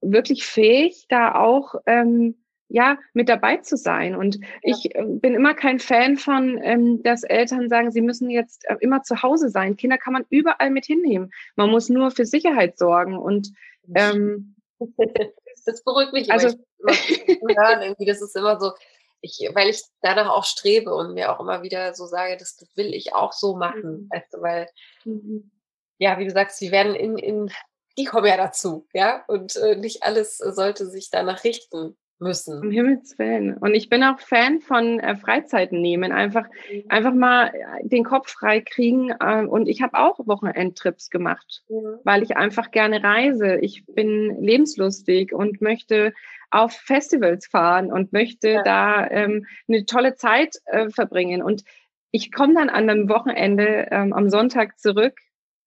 [0.00, 2.36] wirklich fähig, da auch ähm,
[2.68, 4.14] ja mit dabei zu sein.
[4.14, 4.42] Und ja.
[4.62, 8.76] ich äh, bin immer kein Fan von, ähm, dass Eltern sagen, sie müssen jetzt äh,
[8.80, 9.76] immer zu Hause sein.
[9.76, 11.30] Kinder kann man überall mit hinnehmen.
[11.56, 13.52] Man muss nur für Sicherheit sorgen und
[13.94, 14.54] ähm,
[15.66, 17.82] das beruhigt mich also, immer, hören.
[17.82, 18.72] Irgendwie, das ist immer so,
[19.20, 22.68] ich, weil ich danach auch strebe und mir auch immer wieder so sage, das, das
[22.76, 24.02] will ich auch so machen.
[24.02, 24.08] Mhm.
[24.10, 24.68] Weißt du, weil,
[25.04, 25.50] mhm.
[25.98, 27.50] ja, wie du sagst, wir werden in, in,
[27.96, 32.60] die kommen ja dazu, ja, und äh, nicht alles sollte sich danach richten müssen.
[32.60, 33.56] Um Himmels Willen.
[33.56, 36.84] Und ich bin auch Fan von äh, Freizeiten nehmen, einfach, mhm.
[36.88, 39.10] einfach mal äh, den Kopf frei kriegen.
[39.20, 41.98] Äh, und ich habe auch Wochenendtrips gemacht, mhm.
[42.04, 43.56] weil ich einfach gerne reise.
[43.56, 46.12] Ich bin lebenslustig und möchte
[46.50, 48.62] auf Festivals fahren und möchte ja.
[48.62, 51.42] da ähm, eine tolle Zeit äh, verbringen.
[51.42, 51.64] Und
[52.10, 55.18] ich komme dann an einem Wochenende ähm, am Sonntag zurück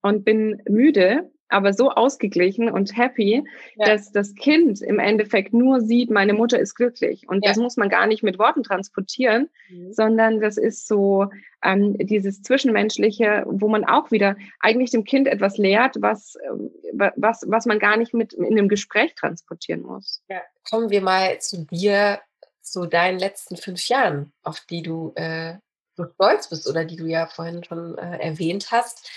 [0.02, 3.44] und bin müde aber so ausgeglichen und happy,
[3.76, 3.86] ja.
[3.86, 7.28] dass das Kind im Endeffekt nur sieht, meine Mutter ist glücklich.
[7.28, 7.52] Und ja.
[7.52, 9.94] das muss man gar nicht mit Worten transportieren, mhm.
[9.94, 11.28] sondern das ist so
[11.64, 17.44] ähm, dieses Zwischenmenschliche, wo man auch wieder eigentlich dem Kind etwas lehrt, was, äh, was,
[17.48, 20.24] was man gar nicht mit in einem Gespräch transportieren muss.
[20.30, 20.42] Ja.
[20.70, 22.20] Kommen wir mal zu dir,
[22.62, 25.56] zu deinen letzten fünf Jahren, auf die du äh,
[25.96, 29.10] so stolz bist oder die du ja vorhin schon äh, erwähnt hast.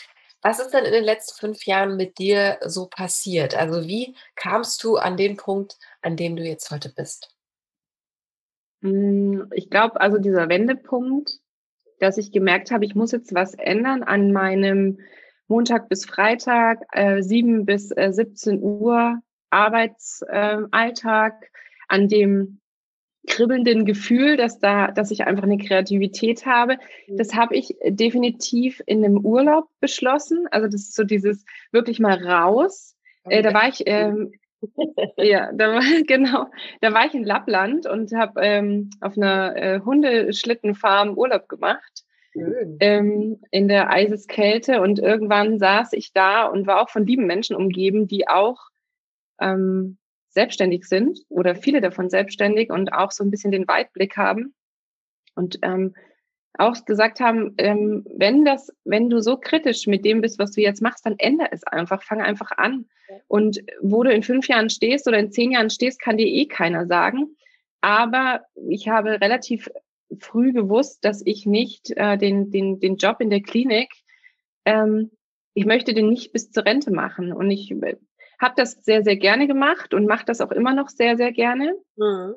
[0.45, 3.57] Was ist denn in den letzten fünf Jahren mit dir so passiert?
[3.57, 7.35] Also wie kamst du an den Punkt, an dem du jetzt heute bist?
[8.83, 11.41] Hm, ich glaube, also dieser Wendepunkt,
[11.99, 14.99] dass ich gemerkt habe, ich muss jetzt was ändern an meinem
[15.49, 21.47] Montag bis Freitag, äh, 7 bis äh, 17 Uhr Arbeitsalltag, äh,
[21.89, 22.61] an dem
[23.27, 26.79] kribbelnden Gefühl, dass da, dass ich einfach eine Kreativität habe.
[27.07, 27.17] Mhm.
[27.17, 30.47] Das habe ich definitiv in einem Urlaub beschlossen.
[30.51, 32.97] Also das ist so dieses wirklich mal raus.
[33.25, 34.33] Äh, da war ich, ähm,
[35.17, 36.47] ja, da war, genau,
[36.81, 42.05] da war ich in Lappland und habe ähm, auf einer äh, Hundeschlittenfarm Urlaub gemacht.
[42.81, 47.55] Ähm, in der Eiseskälte und irgendwann saß ich da und war auch von lieben Menschen
[47.55, 48.71] umgeben, die auch
[49.41, 49.99] ähm,
[50.35, 54.55] selbstständig sind oder viele davon selbstständig und auch so ein bisschen den Weitblick haben
[55.35, 55.95] und ähm,
[56.57, 60.61] auch gesagt haben, ähm, wenn das, wenn du so kritisch mit dem bist, was du
[60.61, 62.87] jetzt machst, dann ändere es einfach, fang einfach an.
[63.27, 66.47] Und wo du in fünf Jahren stehst oder in zehn Jahren stehst, kann dir eh
[66.47, 67.37] keiner sagen.
[67.81, 69.69] Aber ich habe relativ
[70.21, 73.91] früh gewusst, dass ich nicht äh, den, den, den Job in der Klinik,
[74.65, 75.11] ähm,
[75.55, 77.33] ich möchte den nicht bis zur Rente machen.
[77.33, 77.75] Und ich
[78.41, 81.75] habe das sehr, sehr gerne gemacht und mache das auch immer noch sehr, sehr gerne.
[81.97, 82.35] Mhm.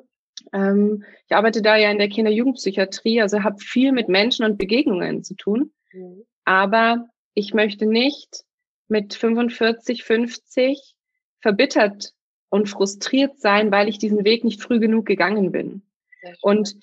[0.52, 5.24] Ähm, ich arbeite da ja in der Kinder-Jugendpsychiatrie, also habe viel mit Menschen und Begegnungen
[5.24, 5.72] zu tun.
[5.92, 6.24] Mhm.
[6.44, 8.44] Aber ich möchte nicht
[8.88, 10.94] mit 45, 50
[11.40, 12.12] verbittert
[12.48, 15.82] und frustriert sein, weil ich diesen Weg nicht früh genug gegangen bin.
[16.40, 16.76] Und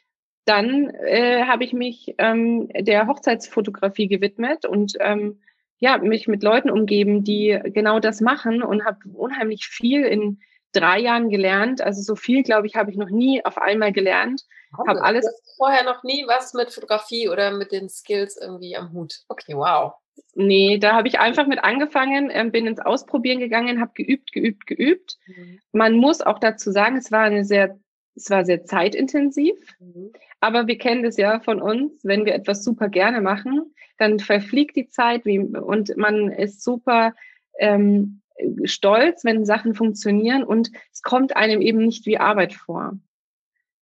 [0.45, 5.41] dann äh, habe ich mich ähm, der Hochzeitsfotografie gewidmet und ähm,
[5.79, 10.39] ja, mich mit Leuten umgeben, die genau das machen und habe unheimlich viel in
[10.71, 11.81] drei Jahren gelernt.
[11.81, 14.43] Also so viel, glaube ich, habe ich noch nie auf einmal gelernt.
[14.77, 15.25] Habe alles.
[15.57, 19.21] vorher noch nie was mit Fotografie oder mit den Skills irgendwie am Hut.
[19.29, 19.93] Okay, wow.
[20.33, 24.67] Nee, da habe ich einfach mit angefangen, äh, bin ins Ausprobieren gegangen, habe geübt, geübt,
[24.67, 25.17] geübt.
[25.27, 25.59] Mhm.
[25.71, 27.77] Man muss auch dazu sagen, es war eine sehr,
[28.15, 29.55] es war sehr zeitintensiv.
[29.79, 30.11] Mhm.
[30.39, 34.75] Aber wir kennen das ja von uns, wenn wir etwas super gerne machen, dann verfliegt
[34.75, 37.13] die Zeit wie, und man ist super
[37.59, 38.21] ähm,
[38.65, 42.97] stolz, wenn Sachen funktionieren und es kommt einem eben nicht wie Arbeit vor.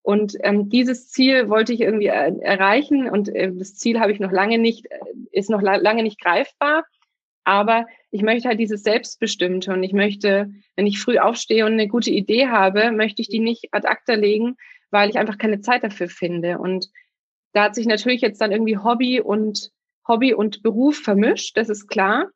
[0.02, 4.18] Und ähm, dieses Ziel wollte ich irgendwie er erreichen und äh, das Ziel habe ich
[4.18, 4.98] noch lange nicht, äh,
[5.30, 6.84] ist noch la lange nicht greifbar.
[7.44, 11.88] Aber ich möchte halt dieses Selbstbestimmte und ich möchte, wenn ich früh aufstehe und eine
[11.88, 14.56] gute Idee habe, möchte ich die nicht ad acta legen,
[14.90, 16.58] weil ich einfach keine Zeit dafür finde.
[16.58, 16.88] Und
[17.52, 19.70] da hat sich natürlich jetzt dann irgendwie Hobby und
[20.06, 22.30] Hobby und Beruf vermischt, das ist klar.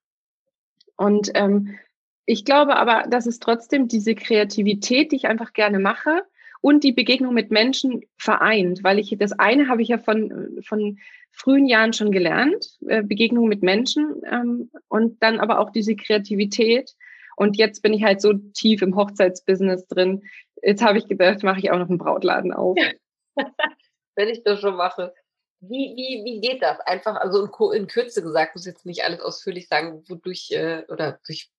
[0.97, 1.79] Und ähm,
[2.25, 6.23] ich glaube aber, dass es trotzdem diese Kreativität, die ich einfach gerne mache,
[6.61, 10.99] und die Begegnung mit Menschen vereint, weil ich das eine habe ich ja von, von
[11.37, 16.95] frühen Jahren schon gelernt, äh, Begegnung mit Menschen ähm, und dann aber auch diese Kreativität.
[17.37, 20.23] Und jetzt bin ich halt so tief im Hochzeitsbusiness drin.
[20.62, 22.79] Jetzt habe ich gedacht, mache ich auch noch einen Brautladen auf.
[24.16, 25.12] Wenn ich das schon mache.
[25.61, 26.81] Wie, wie, wie geht das?
[26.81, 31.21] Einfach, also in, in Kürze gesagt, muss jetzt nicht alles ausführlich sagen, wodurch äh, oder
[31.27, 31.51] durch,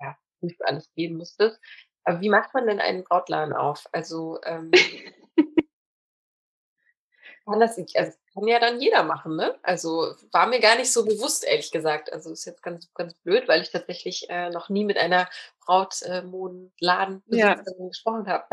[0.00, 1.58] ja, durch alles gehen müsstest.
[2.04, 3.88] Aber wie macht man denn einen Brautladen auf?
[3.92, 4.70] Also, ähm,
[7.46, 9.54] kann das, also kann ja dann jeder machen, ne?
[9.62, 12.12] Also war mir gar nicht so bewusst, ehrlich gesagt.
[12.12, 15.28] Also ist jetzt ganz, ganz blöd, weil ich tatsächlich äh, noch nie mit einer
[15.64, 17.62] Brautmodenladen äh, ja.
[17.88, 18.44] gesprochen habe.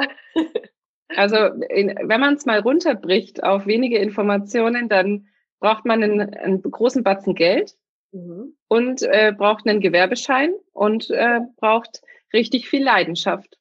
[1.15, 1.35] Also
[1.69, 5.27] in, wenn man es mal runterbricht auf wenige Informationen, dann
[5.59, 7.75] braucht man einen, einen großen Batzen Geld
[8.11, 8.55] mhm.
[8.67, 12.01] und äh, braucht einen Gewerbeschein und äh, braucht
[12.33, 13.57] richtig viel Leidenschaft.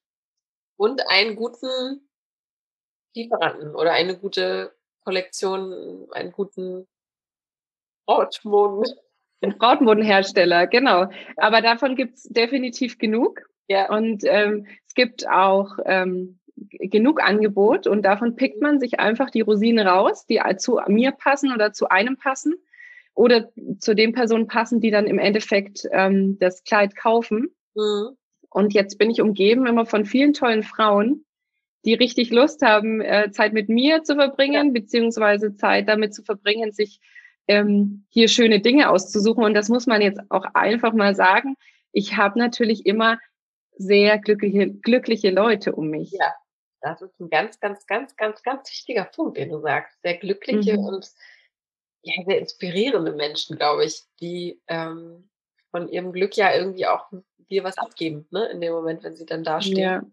[0.77, 2.07] Und einen guten
[3.15, 6.87] Lieferanten oder eine gute Kollektion, einen guten
[8.05, 8.93] Brautmoden.
[9.41, 11.07] Ein Brautmodenhersteller, genau.
[11.37, 13.41] Aber davon gibt's definitiv genug.
[13.67, 13.89] Ja.
[13.89, 19.41] Und ähm, es gibt auch ähm, genug Angebot und davon pickt man sich einfach die
[19.41, 22.55] Rosine raus, die zu mir passen oder zu einem passen
[23.13, 27.55] oder zu den Personen passen, die dann im Endeffekt ähm, das Kleid kaufen.
[27.75, 28.17] Mhm.
[28.51, 31.25] Und jetzt bin ich umgeben immer von vielen tollen Frauen,
[31.85, 34.73] die richtig Lust haben, äh, Zeit mit mir zu verbringen, ja.
[34.73, 36.99] beziehungsweise Zeit damit zu verbringen, sich
[37.47, 39.43] ähm, hier schöne Dinge auszusuchen.
[39.43, 41.55] Und das muss man jetzt auch einfach mal sagen.
[41.93, 43.17] ich habe natürlich immer
[43.75, 46.11] sehr glückliche, glückliche Leute um mich.
[46.11, 46.33] Ja,
[46.81, 50.01] das ist ein ganz, ganz, ganz, ganz, ganz wichtiger Punkt, den du sagst.
[50.01, 50.85] Sehr glückliche mhm.
[50.85, 51.09] und
[52.03, 55.29] ja, sehr inspirierende Menschen, glaube ich, die ähm,
[55.71, 57.05] von ihrem Glück ja irgendwie auch
[57.49, 58.45] dir was abgeben, ne?
[58.45, 59.77] In dem Moment, wenn sie dann da stehen.
[59.77, 60.03] Ja.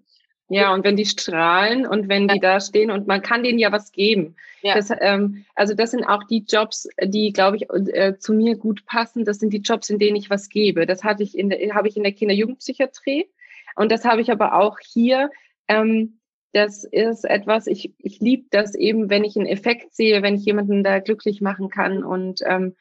[0.51, 3.71] Ja, und wenn die strahlen und wenn die da stehen und man kann denen ja
[3.71, 4.35] was geben.
[4.63, 4.77] Ja.
[4.77, 8.87] Das, ähm, also das sind auch die Jobs, die, glaube ich, äh, zu mir gut
[8.87, 9.27] passen.
[9.27, 10.87] Das sind die Jobs, in denen ich was gebe.
[10.87, 13.29] Das hatte ich in der, habe ich in der Kinder-Jugendpsychiatrie
[13.77, 15.31] und das habe ich aber auch hier.
[15.69, 16.19] Ähm,
[16.53, 20.47] das ist etwas, ich, ich liebe das eben, wenn ich einen Effekt sehe, wenn ich
[20.47, 22.75] jemanden da glücklich machen kann und ähm,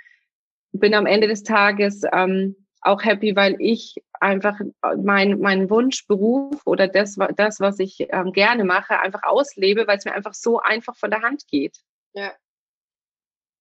[0.71, 2.55] bin am Ende des Tages ähm,
[2.87, 4.59] auch happy, weil ich einfach
[4.97, 10.05] mein, mein Wunschberuf oder das, das was ich ähm, gerne mache, einfach auslebe, weil es
[10.05, 11.77] mir einfach so einfach von der Hand geht.
[12.13, 12.33] Ja.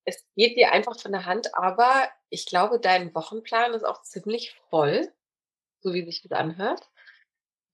[0.05, 4.55] Es geht dir einfach von der Hand, aber ich glaube, dein Wochenplan ist auch ziemlich
[4.71, 5.13] voll,
[5.81, 6.89] so wie sich das anhört.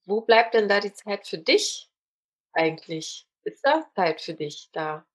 [0.05, 1.89] Wo bleibt denn da die Zeit für dich
[2.51, 3.27] eigentlich?
[3.43, 5.05] Ist da Zeit für dich da?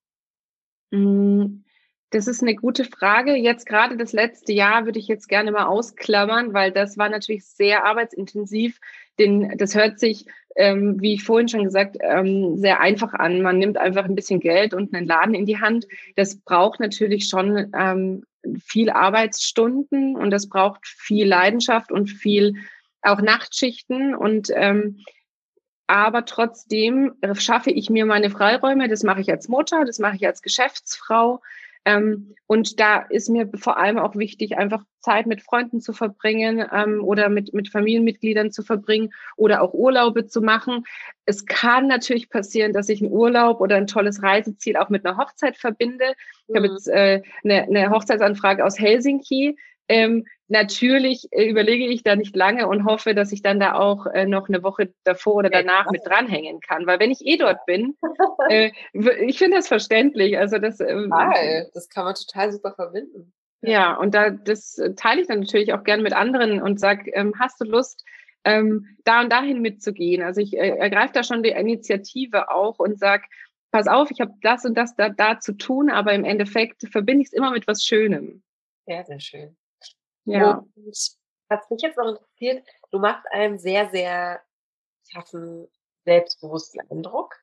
[0.93, 1.65] Hm,
[2.11, 3.35] das ist eine gute Frage.
[3.35, 7.45] Jetzt gerade das letzte Jahr würde ich jetzt gerne mal ausklammern, weil das war natürlich
[7.45, 8.81] sehr arbeitsintensiv.
[9.19, 13.43] Den, das hört sich, ähm, wie ich vorhin schon gesagt, ähm, sehr einfach an.
[13.43, 15.87] Man nimmt einfach ein bisschen Geld und einen Laden in die Hand.
[16.17, 18.25] Das braucht natürlich schon ähm,
[18.65, 22.55] viel Arbeitsstunden und das braucht viel Leidenschaft und viel
[23.03, 24.99] auch Nachtschichten und ähm,
[25.87, 28.89] aber trotzdem schaffe ich mir meine Freiräume.
[28.89, 31.41] Das mache ich als Mutter, das mache ich als Geschäftsfrau.
[31.89, 36.67] Ähm, und da ist mir vor allem auch wichtig, einfach Zeit mit Freunden zu verbringen
[36.71, 40.85] ähm, oder mit, mit Familienmitgliedern zu verbringen oder auch Urlaube zu machen.
[41.25, 45.17] Es kann natürlich passieren, dass ich einen Urlaub oder ein tolles Reiseziel auch mit einer
[45.17, 46.13] Hochzeit verbinde.
[46.47, 46.75] Ich habe mhm.
[46.75, 49.57] jetzt äh, eine, eine Hochzeitsanfrage aus Helsinki.
[49.89, 54.07] Ähm, natürlich äh, überlege ich da nicht lange und hoffe, dass ich dann da auch
[54.07, 56.87] äh, noch eine Woche davor oder danach mit dranhängen kann.
[56.87, 57.97] Weil wenn ich eh dort bin,
[58.49, 60.39] äh, ich finde das verständlich.
[60.39, 61.13] Also das, ähm,
[61.75, 63.33] das kann man total super verbinden.
[63.61, 67.35] Ja, und da das teile ich dann natürlich auch gern mit anderen und sage, ähm,
[67.39, 68.05] hast du Lust,
[68.45, 70.23] ähm, da und dahin mitzugehen?
[70.23, 73.25] Also ich äh, ergreife da schon die Initiative auch und sage,
[73.71, 77.23] pass auf, ich habe das und das da, da zu tun, aber im Endeffekt verbinde
[77.23, 78.43] ich es immer mit was Schönem.
[78.87, 79.57] Sehr, sehr schön.
[80.31, 80.59] Ja.
[80.59, 80.75] Und
[81.49, 84.43] was mich jetzt noch interessiert, du machst einen sehr, sehr
[85.13, 85.69] taffen,
[86.05, 87.35] selbstbewussten Eindruck.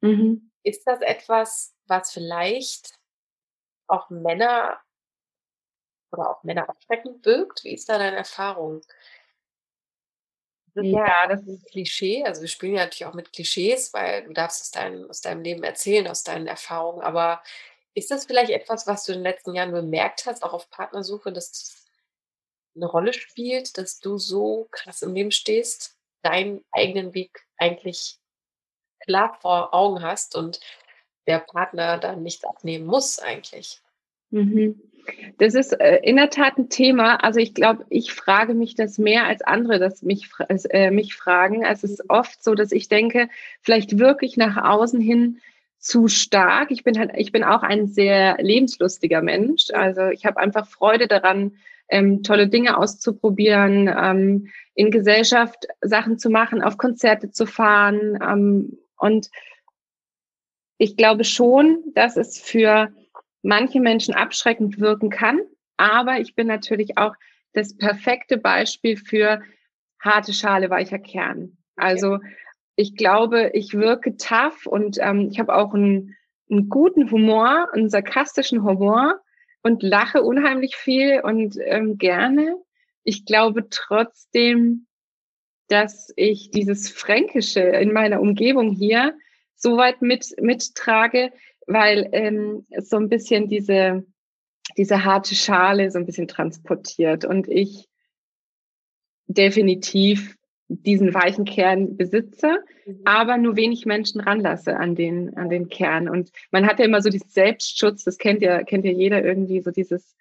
[0.00, 0.50] Mhm.
[0.62, 2.94] Ist das etwas, was vielleicht
[3.88, 4.80] auch Männer
[6.12, 7.64] oder auch Männer abschreckend wirkt?
[7.64, 8.82] Wie ist da deine Erfahrung?
[10.74, 12.24] Das ja, das ist ein Klischee.
[12.24, 15.42] Also wir spielen ja natürlich auch mit Klischees, weil du darfst aus, dein, aus deinem
[15.42, 17.02] Leben erzählen, aus deinen Erfahrungen.
[17.02, 17.42] Aber
[17.96, 21.32] ist das vielleicht etwas, was du in den letzten Jahren bemerkt hast, auch auf Partnersuche,
[21.32, 21.86] dass das
[22.76, 28.18] eine Rolle spielt, dass du so krass im Leben stehst, deinen eigenen Weg eigentlich
[29.00, 30.60] klar vor Augen hast und
[31.26, 33.80] der Partner dann nichts abnehmen muss eigentlich?
[34.30, 34.78] Mhm.
[35.38, 37.16] Das ist äh, in der Tat ein Thema.
[37.24, 41.64] Also ich glaube, ich frage mich das mehr als andere, dass mich, äh, mich fragen.
[41.64, 43.30] Es ist oft so, dass ich denke,
[43.62, 45.40] vielleicht wirklich nach außen hin
[45.78, 46.70] zu stark.
[46.70, 49.70] Ich bin halt, ich bin auch ein sehr lebenslustiger Mensch.
[49.72, 51.52] Also ich habe einfach Freude daran,
[51.88, 58.18] ähm, tolle Dinge auszuprobieren, ähm, in Gesellschaft Sachen zu machen, auf Konzerte zu fahren.
[58.20, 59.30] Ähm, und
[60.78, 62.88] ich glaube schon, dass es für
[63.42, 65.40] manche Menschen abschreckend wirken kann.
[65.76, 67.14] Aber ich bin natürlich auch
[67.52, 69.40] das perfekte Beispiel für
[70.00, 71.56] harte Schale, weicher Kern.
[71.76, 72.18] Also
[72.76, 76.14] ich glaube, ich wirke tough und ähm, ich habe auch einen,
[76.50, 79.20] einen guten Humor, einen sarkastischen Humor
[79.62, 82.56] und lache unheimlich viel und ähm, gerne.
[83.02, 84.86] Ich glaube trotzdem,
[85.68, 89.16] dass ich dieses Fränkische in meiner Umgebung hier
[89.56, 91.32] so weit mit, mittrage,
[91.66, 94.04] weil ähm, so ein bisschen diese,
[94.76, 97.88] diese harte Schale so ein bisschen transportiert und ich
[99.28, 100.36] definitiv
[100.68, 103.00] diesen weichen Kern besitze, mhm.
[103.04, 106.08] aber nur wenig Menschen ranlasse an den, an den Kern.
[106.08, 109.60] Und man hat ja immer so diesen Selbstschutz, das kennt ja, kennt ja jeder irgendwie,
[109.60, 110.16] so dieses,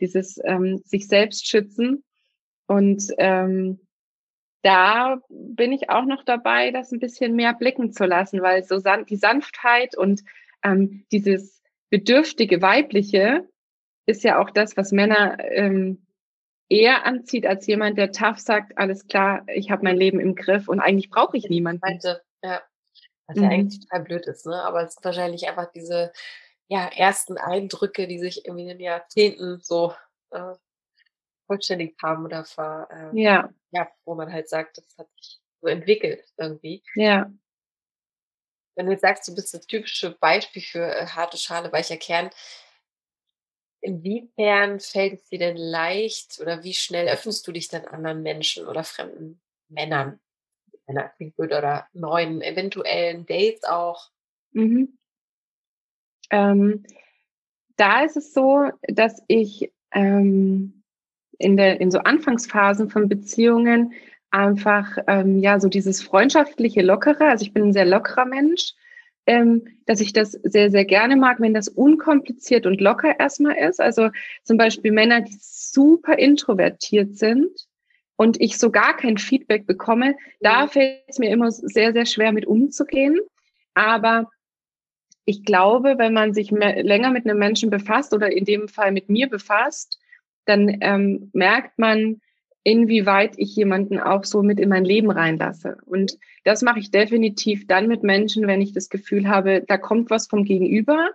[0.00, 2.02] dieses ähm, sich selbst schützen.
[2.66, 3.80] Und ähm,
[4.62, 8.78] da bin ich auch noch dabei, das ein bisschen mehr blicken zu lassen, weil so
[8.78, 10.22] san die Sanftheit und
[10.62, 13.48] ähm, dieses bedürftige Weibliche
[14.06, 16.06] ist ja auch das, was Männer ähm,
[16.70, 20.68] eher anzieht als jemand, der tough sagt, alles klar, ich habe mein Leben im Griff
[20.68, 21.80] und eigentlich brauche ich niemanden.
[21.82, 22.62] Meinte, ja.
[23.26, 23.42] Was mhm.
[23.42, 24.62] ja eigentlich total blöd ist, ne?
[24.62, 26.12] Aber es ist wahrscheinlich einfach diese
[26.68, 29.92] ja, ersten Eindrücke, die sich irgendwie in den Jahrzehnten so
[30.30, 30.54] äh,
[31.46, 33.50] vervollständigt haben oder ver, äh, ja.
[33.72, 36.82] ja, wo man halt sagt, das hat sich so entwickelt irgendwie.
[36.94, 37.30] Ja.
[38.76, 42.30] Wenn du jetzt sagst, du bist das typische Beispiel für äh, harte Schale, weicher Kern,
[43.80, 48.66] inwiefern fällt es dir denn leicht oder wie schnell öffnest du dich dann anderen Menschen
[48.66, 50.20] oder fremden Männern?
[50.86, 54.10] Männer oder neuen eventuellen Dates auch?
[54.52, 54.98] Mhm.
[56.30, 56.84] Ähm,
[57.76, 60.82] da ist es so, dass ich ähm,
[61.38, 63.92] in, der, in so Anfangsphasen von Beziehungen
[64.30, 68.74] einfach, ähm, ja, so dieses freundschaftliche, lockere, also ich bin ein sehr lockerer Mensch,
[69.30, 73.80] ähm, dass ich das sehr, sehr gerne mag, wenn das unkompliziert und locker erstmal ist.
[73.80, 74.10] Also
[74.42, 77.48] zum Beispiel Männer, die super introvertiert sind
[78.16, 80.70] und ich so gar kein Feedback bekomme, da mhm.
[80.70, 83.20] fällt es mir immer sehr, sehr schwer mit umzugehen.
[83.74, 84.28] Aber
[85.24, 88.90] ich glaube, wenn man sich mehr, länger mit einem Menschen befasst oder in dem Fall
[88.90, 90.00] mit mir befasst,
[90.44, 92.20] dann ähm, merkt man,
[92.62, 95.78] inwieweit ich jemanden auch so mit in mein Leben reinlasse.
[95.86, 100.10] Und das mache ich definitiv dann mit Menschen, wenn ich das Gefühl habe, da kommt
[100.10, 101.10] was vom Gegenüber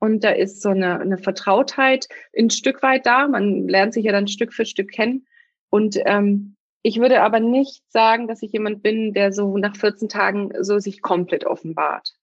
[0.00, 3.28] und da ist so eine, eine Vertrautheit ein Stück weit da.
[3.28, 5.26] Man lernt sich ja dann Stück für Stück kennen.
[5.70, 10.08] Und ähm, ich würde aber nicht sagen, dass ich jemand bin, der so nach 14
[10.08, 12.14] Tagen so sich komplett offenbart.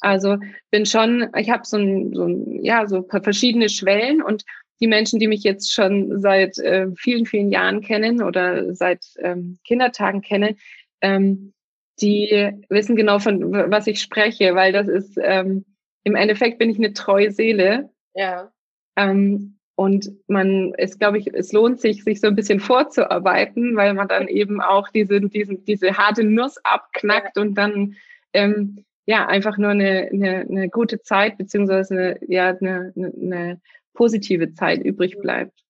[0.00, 0.36] Also
[0.70, 4.44] bin schon, ich habe so ein, so ein, ja, so verschiedene Schwellen und
[4.80, 9.58] die Menschen, die mich jetzt schon seit äh, vielen, vielen Jahren kennen oder seit ähm,
[9.64, 10.56] Kindertagen kennen,
[11.00, 11.52] ähm,
[12.00, 15.64] die wissen genau von was ich spreche, weil das ist ähm,
[16.04, 17.90] im Endeffekt bin ich eine treue Seele.
[18.14, 18.52] Ja.
[18.96, 23.94] Ähm, und man ist, glaube ich, es lohnt sich, sich so ein bisschen vorzuarbeiten, weil
[23.94, 27.42] man dann eben auch diese, diese, diese harte Nuss abknackt ja.
[27.42, 27.94] und dann
[28.32, 33.60] ähm, ja einfach nur eine, eine, eine gute Zeit beziehungsweise eine, ja, eine, eine
[33.98, 35.22] positive Zeit übrig mhm.
[35.22, 35.64] bleibt.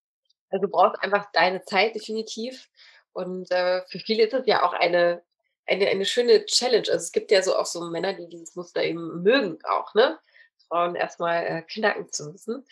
[0.50, 2.68] Also du brauchst einfach deine Zeit definitiv.
[3.12, 5.22] Und äh, für viele ist es ja auch eine,
[5.66, 6.86] eine, eine schöne Challenge.
[6.88, 10.18] Also es gibt ja so auch so Männer, die dieses Muster eben mögen auch, ne?
[10.68, 12.64] Frauen erstmal äh, knacken zu müssen.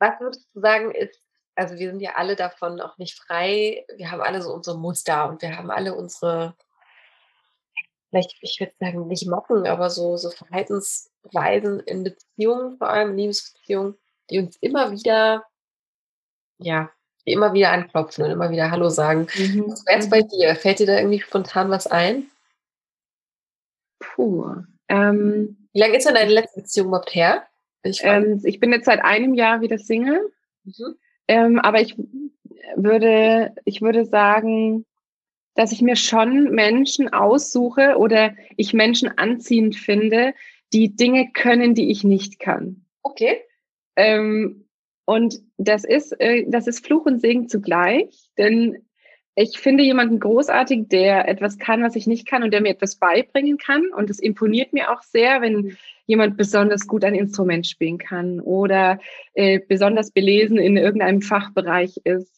[0.00, 1.22] Was würdest du sagen ist,
[1.54, 3.86] also wir sind ja alle davon auch nicht frei.
[3.96, 6.54] Wir haben alle so unsere Muster und wir haben alle unsere
[8.10, 13.18] vielleicht, ich würde sagen, nicht mocken, aber so, so Verhaltensweisen in Beziehungen, vor allem in
[13.18, 13.96] Liebesbeziehungen,
[14.30, 15.44] die uns immer wieder,
[16.58, 16.90] ja,
[17.24, 19.26] immer wieder anklopfen und immer wieder Hallo sagen.
[19.36, 19.64] Mhm.
[19.68, 20.54] Was wäre jetzt bei dir?
[20.56, 22.30] Fällt dir da irgendwie spontan was ein?
[23.98, 24.54] Puh.
[24.88, 27.46] Ähm, Wie lange ist denn deine letzte Beziehung überhaupt her?
[27.82, 30.32] Ich, ähm, ich bin jetzt seit einem Jahr wieder Single.
[30.64, 30.96] Mhm.
[31.28, 31.96] Ähm, aber ich
[32.76, 34.86] würde, ich würde sagen,
[35.54, 40.34] dass ich mir schon Menschen aussuche oder ich Menschen anziehend finde,
[40.72, 42.84] die Dinge können, die ich nicht kann.
[43.02, 43.42] Okay.
[43.96, 44.68] Ähm,
[45.04, 48.78] und das ist, äh, das ist Fluch und Segen zugleich, denn
[49.34, 52.96] ich finde jemanden großartig, der etwas kann, was ich nicht kann und der mir etwas
[52.96, 53.88] beibringen kann.
[53.94, 55.76] Und es imponiert mir auch sehr, wenn
[56.06, 58.98] jemand besonders gut ein Instrument spielen kann oder
[59.34, 62.36] äh, besonders belesen in irgendeinem Fachbereich ist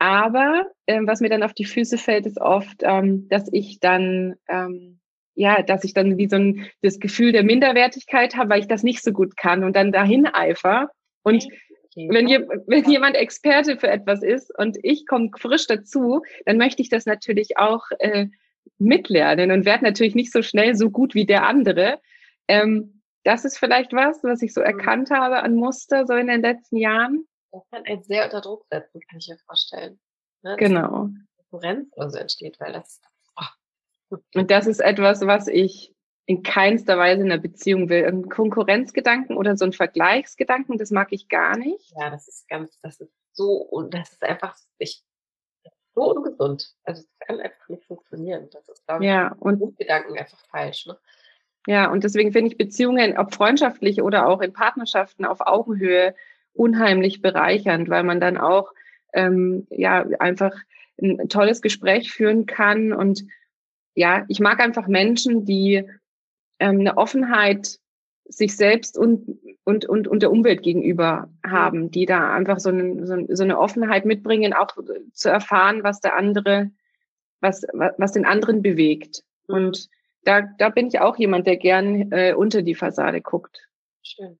[0.00, 4.34] aber ähm, was mir dann auf die Füße fällt, ist oft, ähm, dass ich dann,
[4.48, 4.98] ähm,
[5.34, 8.82] ja, dass ich dann wie so ein das Gefühl der Minderwertigkeit habe, weil ich das
[8.82, 10.90] nicht so gut kann und dann dahin eifer.
[11.22, 12.08] Und okay.
[12.10, 16.82] wenn, je, wenn jemand Experte für etwas ist und ich komme frisch dazu, dann möchte
[16.82, 18.26] ich das natürlich auch äh,
[18.78, 22.00] mitlernen und werde natürlich nicht so schnell so gut wie der andere.
[22.48, 24.66] Ähm, das ist vielleicht was, was ich so mhm.
[24.66, 27.26] erkannt habe an Muster so in den letzten Jahren.
[27.52, 30.00] Das kann einen sehr unter Druck setzen, kann ich mir vorstellen.
[30.42, 30.56] Ne?
[30.58, 31.08] Genau.
[31.50, 33.00] Konkurrenz oder so entsteht, weil das.
[34.34, 35.94] Und das ist etwas, was ich
[36.26, 38.06] in keinster Weise in einer Beziehung will.
[38.06, 41.92] Ein Konkurrenzgedanken oder so ein Vergleichsgedanken, das mag ich gar nicht.
[41.98, 45.02] Ja, das ist ganz, das ist so, und das ist einfach, ich,
[45.94, 46.74] so ungesund.
[46.84, 48.48] Also es kann einfach nicht funktionieren.
[48.52, 50.86] Das ist, glaube ich, ja, und Gedanken einfach falsch.
[50.86, 50.96] Ne?
[51.66, 56.14] Ja, und deswegen finde ich Beziehungen, ob freundschaftlich oder auch in Partnerschaften auf Augenhöhe,
[56.52, 58.72] unheimlich bereichernd, weil man dann auch
[59.12, 60.54] ähm, ja einfach
[61.00, 62.92] ein tolles Gespräch führen kann.
[62.92, 63.24] Und
[63.94, 65.84] ja, ich mag einfach Menschen, die
[66.58, 67.78] ähm, eine Offenheit
[68.24, 73.06] sich selbst und, und, und, und der Umwelt gegenüber haben, die da einfach so, eine,
[73.34, 74.76] so, eine Offenheit mitbringen, auch
[75.12, 76.70] zu erfahren, was der andere,
[77.40, 79.24] was, was den anderen bewegt.
[79.48, 79.54] Mhm.
[79.54, 79.88] Und
[80.22, 83.68] da, da bin ich auch jemand, der gern äh, unter die Fassade guckt.
[84.02, 84.38] Schön.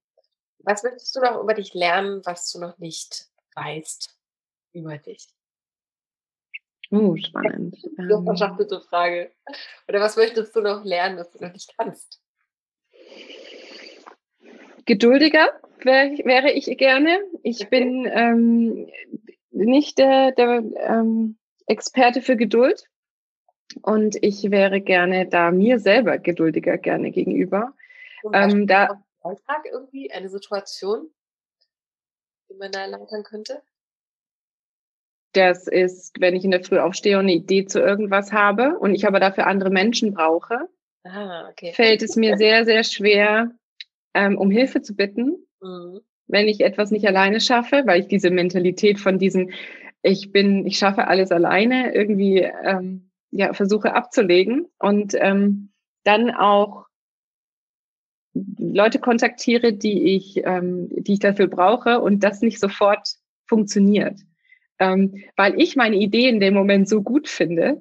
[0.61, 4.17] Was möchtest du noch über dich lernen, was du noch nicht weißt
[4.73, 5.27] über dich?
[6.91, 7.77] Uh, spannend.
[7.97, 8.25] So ähm.
[8.25, 9.31] verschachtelte Frage.
[9.89, 12.21] Oder was möchtest du noch lernen, was du noch nicht kannst?
[14.87, 15.49] Geduldiger
[15.85, 17.21] wär, wäre ich gerne.
[17.43, 17.69] Ich okay.
[17.71, 18.91] bin, ähm,
[19.51, 22.85] nicht der, der ähm, Experte für Geduld.
[23.83, 27.73] Und ich wäre gerne da mir selber geduldiger gerne gegenüber.
[28.33, 31.11] Ähm, da Alltag irgendwie eine Situation,
[32.49, 33.63] die man da erläutern könnte?
[35.33, 38.95] Das ist, wenn ich in der Früh aufstehe und eine Idee zu irgendwas habe und
[38.95, 40.69] ich aber dafür andere Menschen brauche,
[41.05, 41.73] ah, okay.
[41.73, 43.53] fällt es mir sehr, sehr schwer,
[44.15, 46.01] ähm, um Hilfe zu bitten, mhm.
[46.27, 49.51] wenn ich etwas nicht alleine schaffe, weil ich diese Mentalität von diesem,
[50.03, 55.71] ich bin, ich schaffe alles alleine, irgendwie ähm, ja, versuche abzulegen und ähm,
[56.05, 56.87] dann auch
[58.35, 63.17] Leute kontaktiere, die ich, ähm, die ich dafür brauche und das nicht sofort
[63.49, 64.21] funktioniert.
[64.81, 67.81] Ähm, weil ich meine Idee in dem Moment so gut finde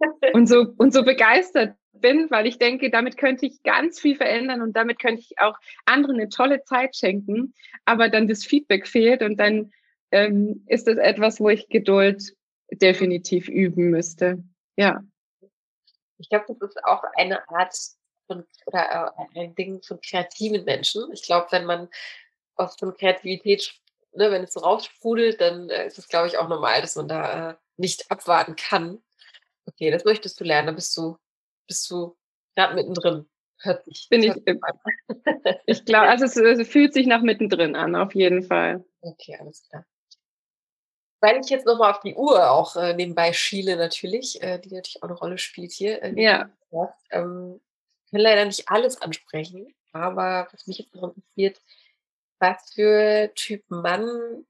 [0.34, 4.62] und so, und so begeistert bin, weil ich denke, damit könnte ich ganz viel verändern
[4.62, 9.22] und damit könnte ich auch anderen eine tolle Zeit schenken, aber dann das Feedback fehlt
[9.22, 9.72] und dann
[10.10, 12.34] ähm, ist das etwas, wo ich Geduld
[12.72, 14.42] definitiv üben müsste.
[14.76, 15.02] Ja.
[16.18, 17.74] Ich glaube, das ist auch eine Art
[18.26, 21.04] von, oder äh, ein Ding von kreativen Menschen.
[21.12, 21.88] Ich glaube, wenn man
[22.56, 23.74] aus von Kreativität,
[24.12, 27.08] ne, wenn es so raussprudelt, dann äh, ist es, glaube ich, auch normal, dass man
[27.08, 29.02] da äh, nicht abwarten kann.
[29.66, 31.16] Okay, das möchtest du lernen, dann bist du,
[31.66, 32.16] bist du
[32.54, 33.28] gerade mittendrin.
[33.62, 34.08] Hört sich.
[34.08, 34.32] Bin ich,
[35.66, 38.84] ich glaube, also es, es fühlt sich nach mittendrin an, auf jeden Fall.
[39.02, 39.84] Okay, alles klar.
[41.20, 45.02] Weil ich jetzt nochmal auf die Uhr auch äh, nebenbei schiele natürlich, äh, die natürlich
[45.02, 46.02] auch eine Rolle spielt hier.
[46.02, 46.50] Äh, ja.
[47.10, 47.60] Ähm,
[48.10, 51.60] kann leider nicht alles ansprechen, aber was mich jetzt noch interessiert,
[52.40, 54.46] was für Typ Mann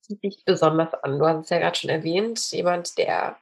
[0.00, 1.18] zieht dich besonders an?
[1.18, 3.38] Du hast es ja gerade schon erwähnt, jemand, der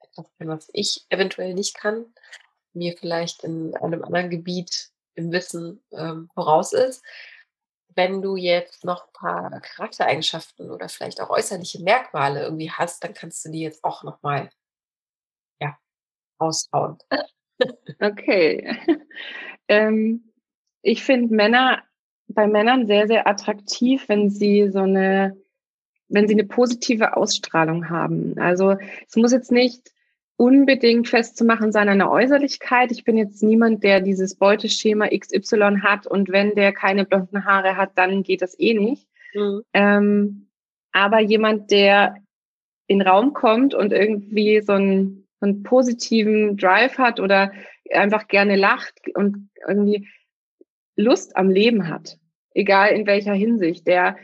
[0.00, 2.06] etwas kann, was ich eventuell nicht kann,
[2.72, 7.04] mir vielleicht in einem anderen Gebiet im Wissen ähm, voraus ist.
[7.96, 13.14] Wenn du jetzt noch ein paar Charaktereigenschaften oder vielleicht auch äußerliche Merkmale irgendwie hast, dann
[13.14, 14.50] kannst du die jetzt auch nochmal
[15.60, 15.76] ja,
[16.40, 16.98] raushauen.
[18.00, 18.76] Okay.
[19.68, 20.32] ähm,
[20.82, 21.84] ich finde Männer
[22.28, 25.36] bei Männern sehr, sehr attraktiv, wenn sie so eine,
[26.08, 28.38] wenn sie eine positive Ausstrahlung haben.
[28.38, 28.76] Also
[29.08, 29.92] es muss jetzt nicht
[30.36, 32.90] unbedingt festzumachen sein an der Äußerlichkeit.
[32.90, 37.76] Ich bin jetzt niemand, der dieses Beuteschema XY hat und wenn der keine blonden Haare
[37.76, 39.06] hat, dann geht das eh nicht.
[39.32, 39.62] Mhm.
[39.72, 40.48] Ähm,
[40.92, 42.16] aber jemand, der
[42.86, 47.52] in den Raum kommt und irgendwie so ein einen positiven Drive hat oder
[47.92, 50.08] einfach gerne lacht und irgendwie
[50.96, 52.18] Lust am Leben hat,
[52.54, 54.16] egal in welcher Hinsicht, der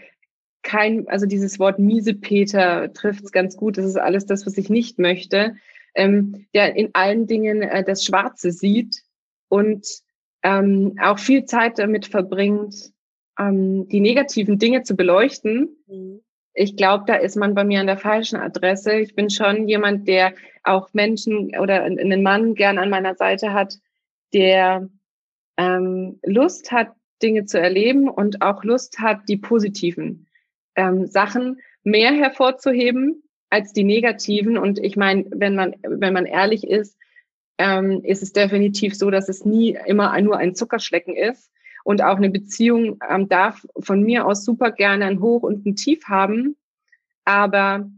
[0.63, 4.69] kein, also dieses Wort Miesepeter trifft es ganz gut, das ist alles das, was ich
[4.69, 5.57] nicht möchte,
[5.95, 9.03] ähm, der in allen Dingen äh, das Schwarze sieht
[9.49, 9.87] und
[10.43, 12.93] ähm, auch viel Zeit damit verbringt,
[13.39, 16.21] ähm, die negativen Dinge zu beleuchten, mhm
[16.53, 18.95] ich glaube, da ist man bei mir an der falschen Adresse.
[18.95, 23.79] Ich bin schon jemand, der auch Menschen oder einen Mann gern an meiner Seite hat,
[24.33, 24.89] der
[25.57, 26.93] ähm, Lust hat,
[27.23, 30.27] Dinge zu erleben und auch Lust hat, die positiven
[30.75, 34.57] ähm, Sachen mehr hervorzuheben als die negativen.
[34.57, 36.97] Und ich meine, wenn man, wenn man ehrlich ist,
[37.59, 41.51] ähm, ist es definitiv so, dass es nie immer nur ein Zuckerschlecken ist,
[41.85, 45.77] und auch eine Beziehung ähm, darf von mir aus super gerne ein Hoch und ein
[45.77, 46.57] Tief haben.
[47.25, 47.91] Aber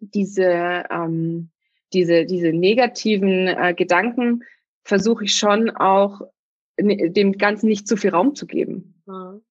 [0.00, 1.50] diese, ähm,
[1.92, 4.44] diese, diese negativen äh, Gedanken
[4.84, 6.22] versuche ich schon auch
[6.78, 9.02] dem Ganzen nicht zu viel Raum zu geben.
[9.06, 9.42] Mhm.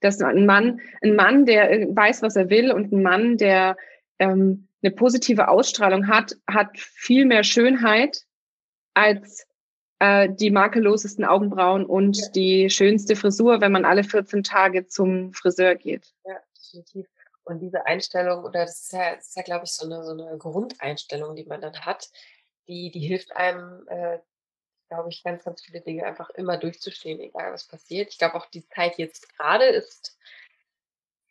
[0.00, 3.76] Dass ein Mann, ein Mann, der weiß, was er will und ein Mann, der
[4.18, 8.24] ähm, eine positive Ausstrahlung hat, hat viel mehr Schönheit
[8.94, 9.46] als
[9.98, 12.28] äh, die makellosesten Augenbrauen und ja.
[12.34, 16.12] die schönste Frisur, wenn man alle 14 Tage zum Friseur geht.
[16.24, 17.06] Ja, definitiv.
[17.44, 20.12] Und diese Einstellung, oder das ist ja, das ist ja glaube ich, so eine, so
[20.12, 22.10] eine Grundeinstellung, die man dann hat,
[22.68, 24.18] die, die hilft einem, äh,
[24.88, 28.10] glaube ich, ganz, ganz viele Dinge einfach immer durchzustehen, egal was passiert.
[28.10, 30.16] Ich glaube auch die Zeit jetzt gerade ist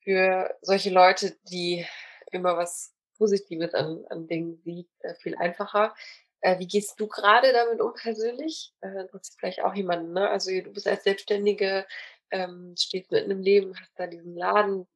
[0.04, 1.86] für solche Leute, die
[2.32, 5.96] immer was Positives an, an Dingen sieht, äh, viel einfacher.
[6.42, 8.74] Äh, wie gehst du gerade damit um persönlich?
[8.82, 10.30] Äh, das ist vielleicht auch jemand, ne?
[10.30, 11.88] Also du bist als Selbstständige,
[12.32, 14.88] ähm, stehst mitten im Leben, hast da diesen Laden.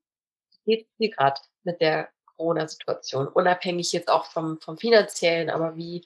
[0.65, 3.27] Wie geht es dir gerade mit der Corona-Situation?
[3.27, 6.05] Unabhängig jetzt auch vom, vom finanziellen, aber wie,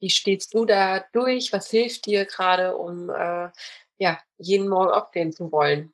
[0.00, 1.52] wie stehst du da durch?
[1.52, 3.48] Was hilft dir gerade, um äh,
[3.98, 5.92] ja, jeden Morgen aufstehen zu wollen?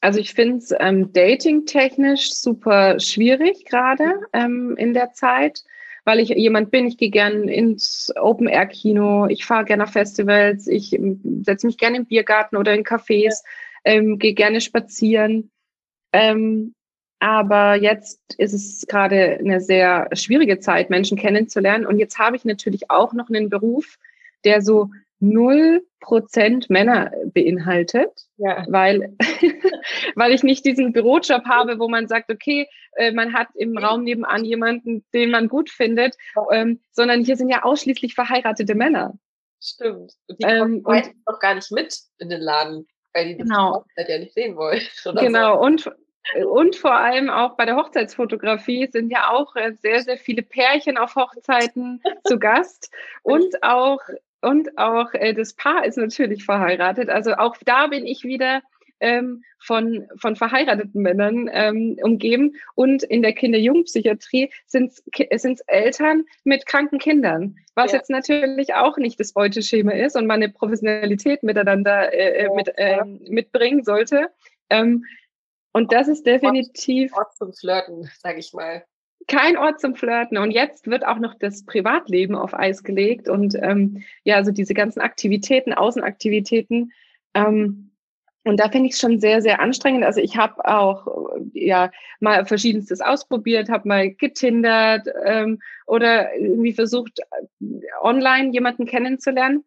[0.00, 5.62] Also ich finde es ähm, dating-technisch super schwierig gerade ähm, in der Zeit
[6.04, 10.92] weil ich jemand bin, ich gehe gern ins Open-Air-Kino, ich fahre gerne nach Festivals, ich
[10.92, 13.42] ähm, setze mich gerne im Biergarten oder in Cafés,
[13.84, 15.50] ähm, gehe gerne spazieren.
[16.12, 16.74] Ähm,
[17.22, 21.86] aber jetzt ist es gerade eine sehr schwierige Zeit, Menschen kennenzulernen.
[21.86, 23.96] Und jetzt habe ich natürlich auch noch einen Beruf,
[24.44, 28.66] der so null Prozent Männer beinhaltet, ja.
[28.68, 29.16] weil,
[30.16, 32.66] weil ich nicht diesen Bürojob habe, wo man sagt, okay,
[32.96, 36.16] äh, man hat im Raum nebenan jemanden, den man gut findet,
[36.50, 39.16] ähm, sondern hier sind ja ausschließlich verheiratete Männer.
[39.62, 40.14] Stimmt.
[40.26, 43.84] Und die ähm, kommen noch gar nicht mit in den Laden, weil die genau.
[43.94, 44.80] das ja nicht sehen wollen.
[45.20, 45.54] Genau.
[45.54, 45.60] So.
[45.60, 46.01] Und
[46.46, 50.96] und vor allem auch bei der Hochzeitsfotografie sind ja auch äh, sehr, sehr viele Pärchen
[50.96, 52.92] auf Hochzeiten zu Gast
[53.22, 54.00] und auch
[54.40, 57.08] und auch äh, das Paar ist natürlich verheiratet.
[57.08, 58.62] Also auch da bin ich wieder
[59.02, 62.56] ähm, von, von verheirateten Männern ähm, umgeben.
[62.74, 64.92] Und in der Kinder-Jugendpsychiatrie sind
[65.30, 67.98] es Eltern mit kranken Kindern, was ja.
[67.98, 72.72] jetzt natürlich auch nicht das Beuteschema ist und man eine Professionalität miteinander äh, äh mit,
[72.76, 74.28] äh, mitbringen sollte.
[74.70, 75.04] Ähm,
[75.72, 77.12] und das ist definitiv.
[77.14, 78.84] Ort zum Flirten, sage ich mal
[79.26, 80.38] kein Ort zum Flirten.
[80.38, 84.74] Und jetzt wird auch noch das Privatleben auf Eis gelegt und ähm, ja, also diese
[84.74, 86.92] ganzen Aktivitäten, Außenaktivitäten.
[87.34, 87.92] Ähm,
[88.44, 90.04] und da finde ich es schon sehr, sehr anstrengend.
[90.04, 91.06] Also ich habe auch
[91.52, 97.20] ja mal verschiedenstes ausprobiert, habe mal getindert ähm, oder irgendwie versucht,
[98.02, 99.64] online jemanden kennenzulernen.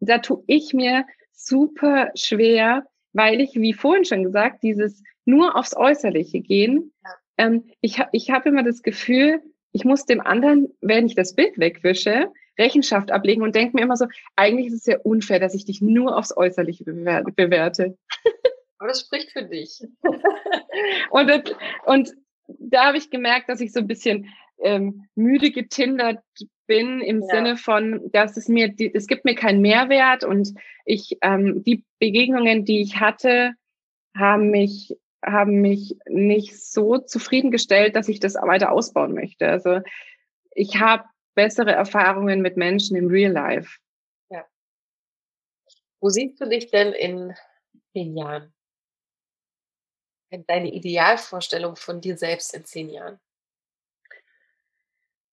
[0.00, 2.84] Da tue ich mir super schwer,
[3.16, 6.92] weil ich, wie vorhin schon gesagt, dieses nur aufs Äußerliche gehen,
[7.38, 9.42] ähm, ich, ich habe immer das Gefühl,
[9.72, 13.96] ich muss dem anderen, wenn ich das Bild wegwische, Rechenschaft ablegen und denke mir immer
[13.96, 17.98] so, eigentlich ist es ja unfair, dass ich dich nur aufs Äußerliche bewerte.
[18.78, 19.82] Aber das spricht für dich.
[21.10, 21.42] und, das,
[21.86, 22.14] und
[22.46, 26.22] da habe ich gemerkt, dass ich so ein bisschen ähm, müde getindert
[26.66, 27.26] bin im ja.
[27.26, 30.54] Sinne von, dass es mir, die, es gibt mir keinen Mehrwert und
[30.84, 33.52] ich ähm, die Begegnungen, die ich hatte,
[34.14, 39.48] haben mich haben mich nicht so zufriedengestellt, dass ich das weiter ausbauen möchte.
[39.48, 39.80] Also
[40.52, 41.04] ich habe
[41.34, 43.78] bessere Erfahrungen mit Menschen im Real Life.
[44.30, 44.46] Ja.
[46.00, 47.34] Wo siehst du dich denn in
[47.92, 48.52] zehn Jahren?
[50.30, 53.18] Deine Idealvorstellung von dir selbst in zehn Jahren?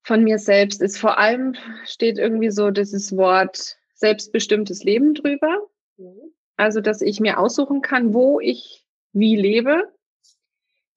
[0.04, 5.68] Von mir selbst ist vor allem steht irgendwie so dieses Wort selbstbestimmtes Leben drüber.
[5.97, 6.34] Mhm.
[6.58, 9.91] Also, dass ich mir aussuchen kann, wo ich wie lebe,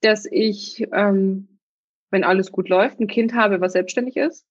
[0.00, 1.60] dass ich, ähm,
[2.10, 4.46] wenn alles gut läuft, ein Kind habe, was selbstständig ist.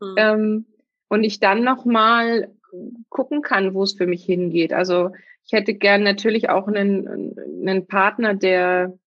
[0.00, 0.14] Mhm.
[0.16, 0.66] Ähm,
[1.08, 2.52] und ich dann nochmal
[3.08, 4.72] gucken kann, wo es für mich hingeht.
[4.72, 5.10] Also
[5.44, 7.34] ich hätte gern natürlich auch einen,
[7.66, 8.98] einen Partner, der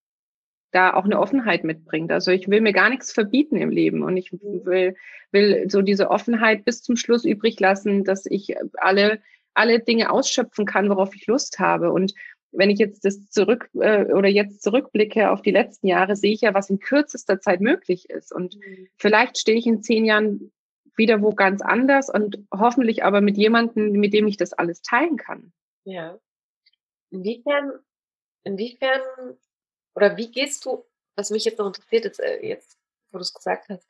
[0.72, 2.12] da auch eine Offenheit mitbringt.
[2.12, 4.66] Also ich will mir gar nichts verbieten im Leben und ich mhm.
[4.66, 4.96] will,
[5.32, 9.22] will so diese Offenheit bis zum Schluss übrig lassen, dass ich alle,
[9.54, 11.92] alle Dinge ausschöpfen kann, worauf ich Lust habe.
[11.92, 12.14] Und
[12.52, 16.42] wenn ich jetzt das zurück äh, oder jetzt zurückblicke auf die letzten Jahre, sehe ich
[16.42, 18.34] ja, was in kürzester Zeit möglich ist.
[18.34, 18.88] Und mhm.
[18.98, 20.52] vielleicht stehe ich in zehn Jahren
[20.96, 25.18] wieder wo ganz anders und hoffentlich aber mit jemandem, mit dem ich das alles teilen
[25.18, 25.54] kann.
[25.86, 26.20] Ja.
[27.10, 27.72] Inwiefern,
[28.44, 29.02] inwiefern
[29.96, 30.86] oder wie gehst du,
[31.16, 32.78] was mich jetzt noch interessiert ist, äh, jetzt,
[33.12, 33.88] wo du es gesagt hast,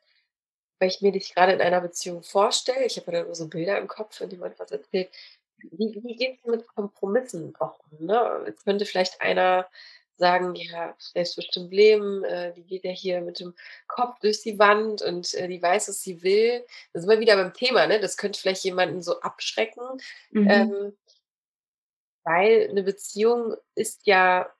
[0.78, 3.78] weil ich mir dich gerade in einer Beziehung vorstelle, ich habe ja da so Bilder
[3.78, 5.10] im Kopf, von denen man was erzählt,
[5.58, 8.06] wie, wie geht es mit Kompromissen auch um?
[8.06, 8.44] Ne?
[8.46, 9.68] Jetzt könnte vielleicht einer
[10.16, 13.54] sagen, ja, selbstbestimmt leben, äh, die geht ja hier mit dem
[13.86, 16.64] Kopf durch die Wand und äh, die weiß, was sie will.
[16.92, 17.98] Da sind wir wieder beim Thema, ne?
[17.98, 19.82] Das könnte vielleicht jemanden so abschrecken.
[20.30, 20.50] Mhm.
[20.50, 20.96] Ähm,
[22.24, 24.52] weil eine Beziehung ist ja,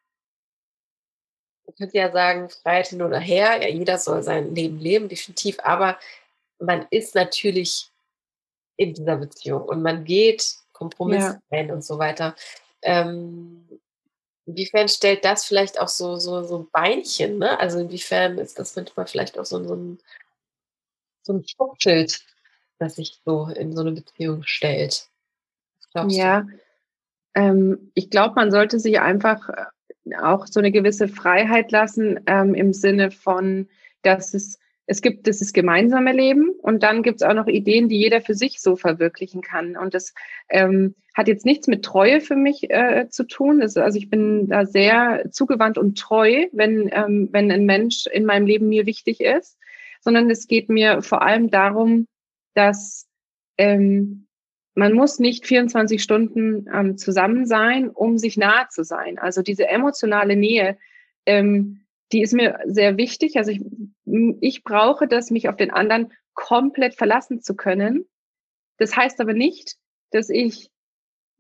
[1.66, 5.58] man könnte ja sagen, Freiheit hin oder her, ja, jeder soll sein Leben leben, definitiv,
[5.62, 5.98] aber
[6.58, 7.90] man ist natürlich
[8.76, 11.40] in dieser Beziehung und man geht Kompromiss ja.
[11.50, 12.34] ein und so weiter.
[12.82, 13.68] Ähm,
[14.46, 17.58] inwiefern stellt das vielleicht auch so, so, so ein Beinchen, ne?
[17.60, 19.98] Also inwiefern ist das manchmal vielleicht auch so, so ein,
[21.22, 22.20] so ein Schutzschild,
[22.78, 25.08] das sich so in so eine Beziehung stellt?
[26.08, 26.46] Ja,
[27.34, 29.64] ähm, ich glaube, man sollte sich einfach äh,
[30.20, 33.68] auch so eine gewisse Freiheit lassen ähm, im Sinne von,
[34.02, 37.98] dass es es gibt dieses gemeinsame Leben und dann gibt es auch noch Ideen, die
[37.98, 39.76] jeder für sich so verwirklichen kann.
[39.76, 40.12] Und das
[40.48, 43.60] ähm, hat jetzt nichts mit Treue für mich äh, zu tun.
[43.60, 48.24] Das, also ich bin da sehr zugewandt und treu, wenn, ähm, wenn ein Mensch in
[48.24, 49.56] meinem Leben mir wichtig ist,
[50.00, 52.08] sondern es geht mir vor allem darum,
[52.54, 53.06] dass
[53.58, 54.21] ähm,
[54.74, 59.18] man muss nicht 24 Stunden ähm, zusammen sein, um sich nahe zu sein.
[59.18, 60.78] Also diese emotionale Nähe,
[61.26, 63.36] ähm, die ist mir sehr wichtig.
[63.36, 63.62] Also ich,
[64.40, 68.06] ich brauche das, mich auf den anderen komplett verlassen zu können.
[68.78, 69.76] Das heißt aber nicht,
[70.10, 70.70] dass ich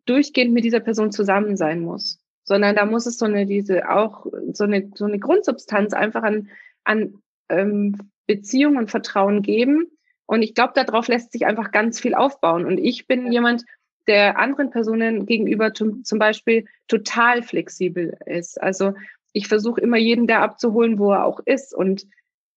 [0.06, 4.26] durchgehend mit dieser Person zusammen sein muss, sondern da muss es so eine, diese auch
[4.52, 6.50] so eine, so eine Grundsubstanz einfach an,
[6.84, 9.86] an ähm, Beziehung und Vertrauen geben.
[10.26, 12.64] Und ich glaube, darauf lässt sich einfach ganz viel aufbauen.
[12.64, 13.64] Und ich bin jemand,
[14.06, 18.60] der anderen Personen gegenüber zum, zum Beispiel total flexibel ist.
[18.60, 18.94] Also
[19.32, 22.06] ich versuche immer jeden da abzuholen, wo er auch ist und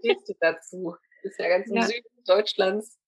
[0.00, 0.96] stehst du dazu?
[1.22, 1.82] Das ist ja ganz im ja.
[1.82, 2.98] Süden Deutschlands.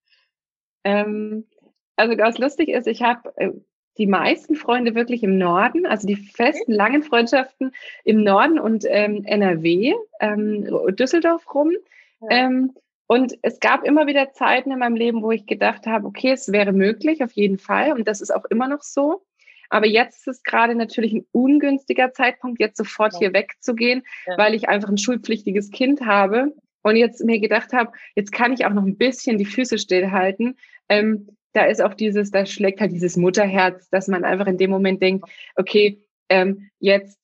[0.84, 1.48] Ähm,
[1.96, 3.50] also ganz lustig ist, ich habe äh,
[3.96, 7.74] die meisten Freunde wirklich im Norden, also die festen, langen Freundschaften
[8.04, 11.72] im Norden und ähm, NRW, ähm, Düsseldorf rum.
[12.20, 12.28] Ja.
[12.30, 12.74] Ähm,
[13.06, 16.52] und es gab immer wieder Zeiten in meinem Leben, wo ich gedacht habe, okay, es
[16.52, 17.92] wäre möglich, auf jeden Fall.
[17.92, 19.22] Und das ist auch immer noch so.
[19.70, 23.18] Aber jetzt ist es gerade natürlich ein ungünstiger Zeitpunkt, jetzt sofort ja.
[23.20, 24.38] hier wegzugehen, ja.
[24.38, 28.64] weil ich einfach ein schulpflichtiges Kind habe und jetzt mir gedacht habe, jetzt kann ich
[28.64, 30.58] auch noch ein bisschen die Füße stillhalten.
[30.88, 34.70] Ähm, da ist auch dieses, da schlägt halt dieses Mutterherz, dass man einfach in dem
[34.70, 37.18] Moment denkt, okay, ähm, jetzt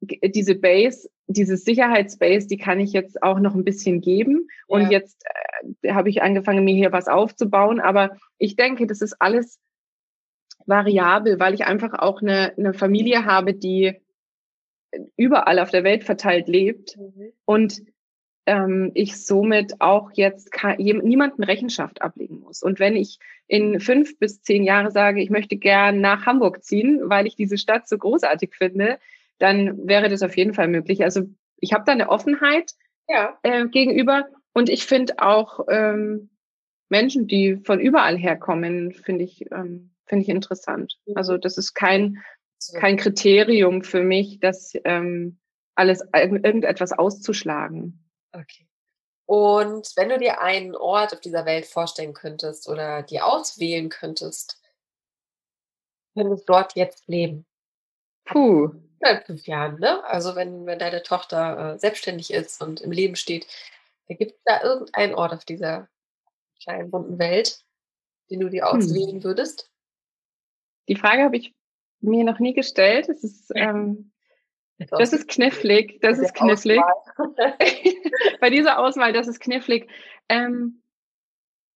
[0.00, 4.48] diese Base, dieses Sicherheitsbase, die kann ich jetzt auch noch ein bisschen geben.
[4.68, 4.76] Ja.
[4.76, 5.24] Und jetzt
[5.82, 7.80] äh, habe ich angefangen, mir hier was aufzubauen.
[7.80, 9.58] Aber ich denke, das ist alles
[10.66, 14.00] variabel, weil ich einfach auch eine, eine Familie habe, die
[15.16, 16.96] überall auf der Welt verteilt lebt.
[16.96, 17.32] Mhm.
[17.44, 17.82] Und
[18.46, 22.62] ähm, ich somit auch jetzt niemanden Rechenschaft ablegen muss.
[22.62, 23.18] Und wenn ich
[23.48, 27.58] in fünf bis zehn Jahre sage, ich möchte gern nach Hamburg ziehen, weil ich diese
[27.58, 28.98] Stadt so großartig finde,
[29.38, 31.02] dann wäre das auf jeden Fall möglich.
[31.04, 31.22] Also
[31.58, 32.72] ich habe da eine Offenheit
[33.08, 33.38] ja.
[33.42, 36.30] äh, gegenüber und ich finde auch ähm,
[36.88, 40.98] Menschen, die von überall herkommen, finde ich, ähm, finde ich interessant.
[41.06, 41.16] Mhm.
[41.16, 42.22] Also das ist kein,
[42.74, 45.38] kein Kriterium für mich, dass ähm,
[45.74, 48.08] alles irgendetwas auszuschlagen.
[48.32, 48.66] Okay.
[49.26, 54.62] Und wenn du dir einen Ort auf dieser Welt vorstellen könntest oder dir auswählen könntest,
[56.14, 57.44] könntest dort jetzt leben.
[58.24, 58.70] Puh.
[59.00, 60.04] In fünf Jahren, ne?
[60.04, 63.46] Also wenn, wenn deine Tochter äh, selbstständig ist und im Leben steht,
[64.08, 65.88] gibt es da irgendeinen Ort auf dieser
[66.62, 67.60] kleinen bunten Welt,
[68.30, 68.78] den du dir hm.
[68.78, 69.70] auswählen würdest?
[70.88, 71.54] Die Frage habe ich
[72.00, 73.08] mir noch nie gestellt.
[73.08, 74.12] Es ist ähm,
[74.78, 76.80] das ist knifflig, das ist knifflig.
[78.40, 79.88] Bei dieser Auswahl, das ist knifflig.
[80.28, 80.82] Ähm,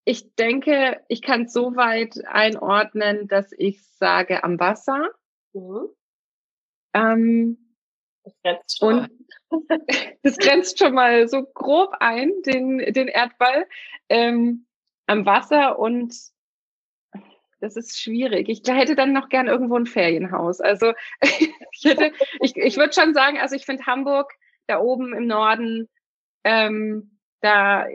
[0.05, 5.11] ich denke, ich kann es so weit einordnen, dass ich sage am Wasser.
[5.53, 5.89] Mhm.
[6.95, 7.76] Ähm,
[8.24, 9.11] das grenzt schon und
[9.68, 9.80] mal.
[10.22, 13.66] das grenzt schon mal so grob ein, den, den Erdball.
[14.09, 14.66] Ähm,
[15.07, 16.14] am Wasser und
[17.61, 18.49] das ist schwierig.
[18.49, 20.61] Ich hätte dann noch gern irgendwo ein Ferienhaus.
[20.61, 24.32] Also ich hätte, ich, ich würde schon sagen, also ich finde Hamburg
[24.66, 25.88] da oben im Norden,
[26.45, 27.86] ähm, da,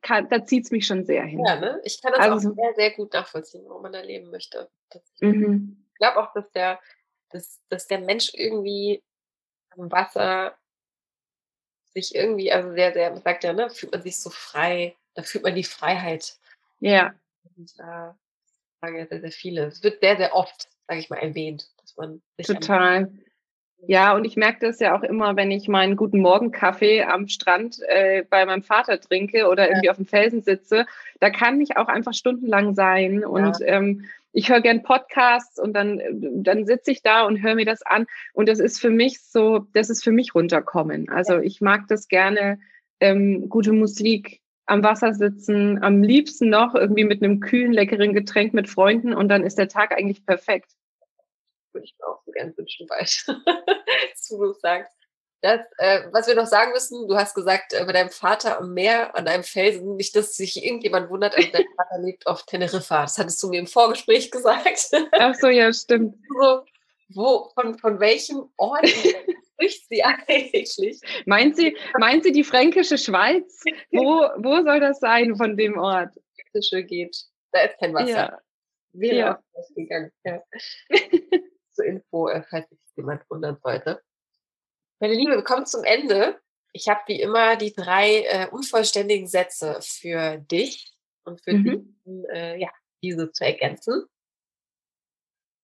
[0.00, 1.44] kann, da zieht's mich schon sehr hin.
[1.44, 1.80] Ja, ne?
[1.84, 4.70] Ich kann das also, auch sehr, sehr gut nachvollziehen, wo man da leben möchte.
[5.20, 5.86] Mhm.
[5.92, 6.80] Ich glaube auch, dass der,
[7.32, 9.02] dass, dass der Mensch irgendwie
[9.70, 10.56] am Wasser
[11.94, 15.22] sich irgendwie, also sehr, sehr, man sagt ja, ne, fühlt man sich so frei, da
[15.22, 16.36] fühlt man die Freiheit.
[16.80, 17.14] Ja.
[17.56, 18.12] Und, äh,
[18.80, 19.66] sagen ja sehr, sehr viele.
[19.66, 23.12] Es wird sehr, sehr oft, sage ich mal, erwähnt, dass man sich Total.
[23.86, 27.80] Ja, und ich merke das ja auch immer, wenn ich meinen guten Morgen-Kaffee am Strand
[27.88, 29.90] äh, bei meinem Vater trinke oder irgendwie ja.
[29.90, 30.86] auf dem Felsen sitze.
[31.18, 33.24] Da kann ich auch einfach stundenlang sein.
[33.24, 33.66] Und ja.
[33.66, 37.82] ähm, ich höre gern Podcasts und dann, dann sitze ich da und höre mir das
[37.82, 38.06] an.
[38.32, 41.08] Und das ist für mich so, das ist für mich runterkommen.
[41.10, 42.58] Also ich mag das gerne,
[43.00, 48.54] ähm, gute Musik am Wasser sitzen, am liebsten noch irgendwie mit einem kühlen, leckeren Getränk
[48.54, 50.72] mit Freunden und dann ist der Tag eigentlich perfekt.
[51.72, 53.26] Würde ich mir auch so gern wünschen, bald,
[54.28, 55.01] du sagst.
[55.42, 58.74] Das, äh, was wir noch sagen müssen, du hast gesagt, äh, bei deinem Vater am
[58.74, 63.02] Meer, an einem Felsen, nicht, dass sich irgendjemand wundert, also dein Vater lebt auf Teneriffa.
[63.02, 64.92] Das hattest du mir im Vorgespräch gesagt.
[65.10, 66.16] Ach so, ja, stimmt.
[66.40, 66.64] So,
[67.14, 71.00] wo, von, von welchem Ort spricht sie eigentlich?
[71.26, 73.62] Meint sie, meint sie die fränkische Schweiz?
[73.90, 76.14] Wo, wo soll das sein von dem Ort?
[76.40, 77.16] Fränkische geht.
[77.50, 78.08] Da ist kein Wasser.
[78.08, 78.38] Ja.
[78.92, 79.42] Wäre ja.
[79.52, 80.10] ausgegangen.
[80.24, 80.42] Ja.
[81.72, 84.00] Zur Info, äh, falls sich jemand wundern sollte.
[85.02, 86.40] Meine Liebe, wir kommen zum Ende.
[86.72, 90.94] Ich habe wie immer die drei äh, unvollständigen Sätze für dich
[91.24, 91.98] und für mhm.
[92.06, 92.68] die, äh, ja,
[93.02, 94.06] diese zu ergänzen.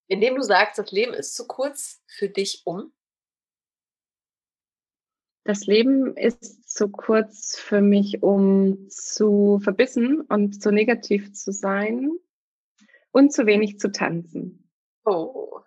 [0.09, 2.93] Indem du sagst, das Leben ist zu kurz für dich um
[5.45, 12.11] Das Leben ist zu kurz für mich, um zu verbissen und zu negativ zu sein
[13.13, 14.69] und zu wenig zu tanzen.
[15.05, 15.61] Oh.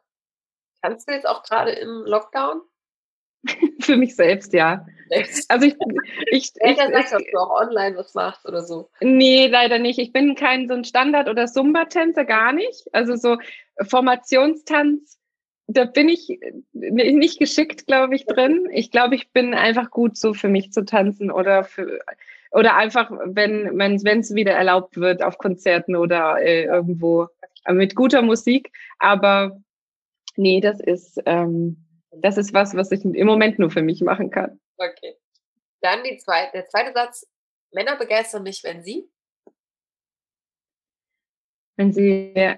[0.81, 2.63] Tanzt du jetzt auch gerade im Lockdown?
[3.79, 4.85] Für mich selbst, ja.
[5.49, 5.75] Also ich,
[6.31, 8.89] ich, ich, sagt, dass du auch online was machst oder so.
[9.01, 9.99] Nee, leider nicht.
[9.99, 12.87] Ich bin kein so ein Standard- oder Zumba-Tänzer, gar nicht.
[12.93, 13.37] Also so
[13.81, 15.19] Formationstanz,
[15.67, 16.39] da bin ich
[16.73, 18.67] nicht geschickt, glaube ich, drin.
[18.71, 21.99] Ich glaube, ich bin einfach gut so für mich zu tanzen oder für
[22.51, 27.27] oder einfach, wenn wenn es wieder erlaubt wird auf Konzerten oder äh, irgendwo
[27.69, 28.71] mit guter Musik.
[28.99, 29.61] Aber
[30.35, 31.77] nee, das ist ähm,
[32.11, 34.59] das ist was, was ich im Moment nur für mich machen kann.
[34.77, 35.15] Okay.
[35.81, 37.27] Dann die zweite, der zweite Satz.
[37.71, 39.09] Männer begeistern mich, wenn sie?
[41.77, 42.57] Wenn sie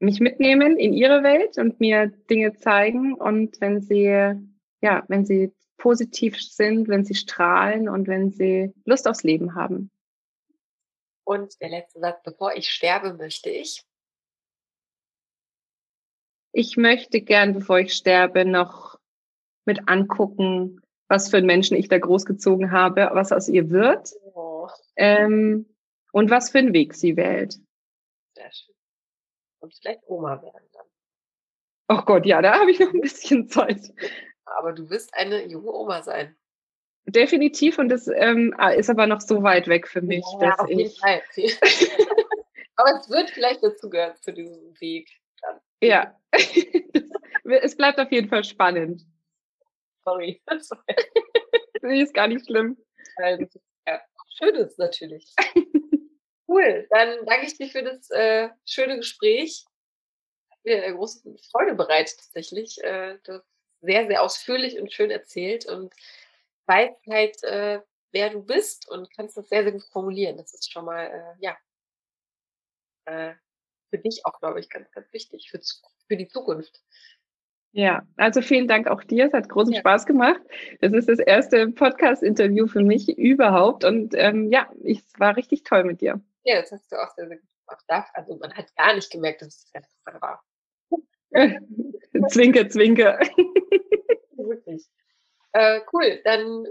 [0.00, 4.06] mich mitnehmen in ihre Welt und mir Dinge zeigen und wenn sie,
[4.80, 9.90] ja, wenn sie positiv sind, wenn sie strahlen und wenn sie Lust aufs Leben haben.
[11.24, 13.84] Und der letzte Satz, bevor ich sterbe, möchte ich
[16.54, 18.98] ich möchte gern, bevor ich sterbe, noch
[19.66, 24.68] mit angucken, was für einen Menschen ich da großgezogen habe, was aus ihr wird oh.
[24.96, 25.66] ähm,
[26.12, 27.58] und was für einen Weg sie wählt.
[28.36, 28.74] Sehr schön.
[29.60, 30.86] Und vielleicht Oma werden dann.
[31.88, 33.92] Oh Gott, ja, da habe ich noch ein bisschen Zeit.
[34.44, 36.36] Aber du wirst eine junge Oma sein.
[37.06, 40.24] Definitiv und das ähm, ah, ist aber noch so weit weg für mich.
[40.40, 41.00] Ja, dass auf jeden ich...
[41.00, 41.20] Fall.
[42.76, 45.10] aber es wird vielleicht dazu gehören zu diesem Weg.
[45.84, 46.18] Ja,
[47.44, 49.02] es bleibt auf jeden Fall spannend.
[50.04, 50.42] Sorry.
[51.82, 52.76] nee, ist gar nicht schlimm.
[53.18, 54.00] Ja,
[54.36, 55.34] schön ist natürlich.
[56.48, 59.64] cool, dann danke ich dir für das äh, schöne Gespräch.
[60.50, 62.82] Hat mir eine große Freude bereitet tatsächlich.
[62.82, 63.42] Äh, das
[63.82, 65.92] sehr, sehr ausführlich und schön erzählt und
[66.66, 67.80] weißt halt, äh,
[68.12, 70.38] wer du bist und kannst das sehr, sehr gut formulieren.
[70.38, 71.58] Das ist schon mal, äh, ja,
[73.04, 73.34] äh,
[73.94, 75.60] für dich auch, glaube ich, ganz, ganz wichtig für,
[76.08, 76.82] für die Zukunft.
[77.70, 79.26] Ja, also vielen Dank auch dir.
[79.26, 79.80] Es hat großen ja.
[79.80, 80.40] Spaß gemacht.
[80.80, 83.84] Das ist das erste Podcast-Interview für mich überhaupt.
[83.84, 86.20] Und ähm, ja, es war richtig toll mit dir.
[86.42, 88.10] Ja, das hast du auch sehr, sehr gut gemacht.
[88.14, 90.44] Also man hat gar nicht gemerkt, dass es das erste war.
[92.30, 93.18] zwinker, zwinker.
[94.36, 94.88] Wirklich.
[95.52, 96.66] Äh, cool, dann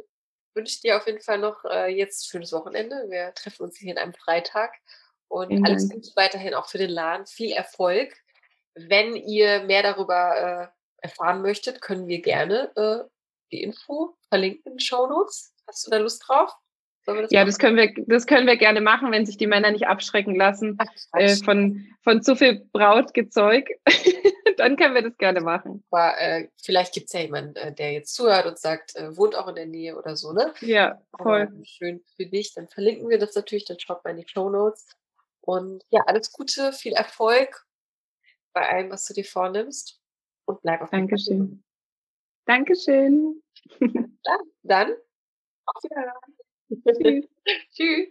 [0.54, 3.06] wünsche ich dir auf jeden Fall noch äh, jetzt schönes Wochenende.
[3.10, 4.74] Wir treffen uns hier an einem Freitag
[5.34, 7.26] und Vielen alles Gute weiterhin auch für den Laden.
[7.26, 8.14] Viel Erfolg.
[8.76, 10.72] Wenn ihr mehr darüber
[11.02, 13.10] äh, erfahren möchtet, können wir gerne äh,
[13.52, 15.54] die Info verlinken in den Show Notes.
[15.68, 16.52] Hast du da Lust drauf?
[17.06, 19.88] Das ja, das können wir, das können wir gerne machen, wenn sich die Männer nicht
[19.88, 20.88] abschrecken lassen Ach,
[21.20, 23.68] äh, von, von zu viel Brautgezeug.
[24.58, 25.84] Dann können wir das gerne machen.
[25.90, 29.36] Aber äh, vielleicht gibt es ja jemanden, äh, der jetzt zuhört und sagt, äh, wohnt
[29.36, 30.54] auch in der Nähe oder so, ne?
[30.62, 31.42] Ja, voll.
[31.42, 32.54] Aber schön für dich.
[32.54, 34.88] Dann verlinken wir das natürlich, dann schaut mal in die Show Notes.
[35.46, 37.66] Und ja, alles Gute, viel Erfolg
[38.54, 40.00] bei allem, was du dir vornimmst
[40.46, 41.64] und bleib auf Dankeschön.
[42.46, 43.42] Dankeschön.
[44.26, 44.94] Ja, dann
[45.66, 45.84] auf
[46.70, 47.28] Wiedersehen.
[47.76, 48.08] Tschüss.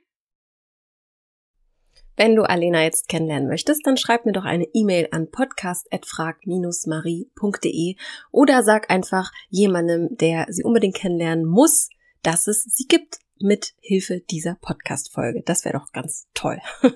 [2.16, 7.96] Wenn du Alena jetzt kennenlernen möchtest, dann schreib mir doch eine E-Mail an podcast.frag-marie.de
[8.30, 11.88] oder sag einfach jemandem, der sie unbedingt kennenlernen muss,
[12.22, 15.42] dass es sie gibt mit Hilfe dieser Podcast-Folge.
[15.44, 16.58] Das wäre doch ganz toll.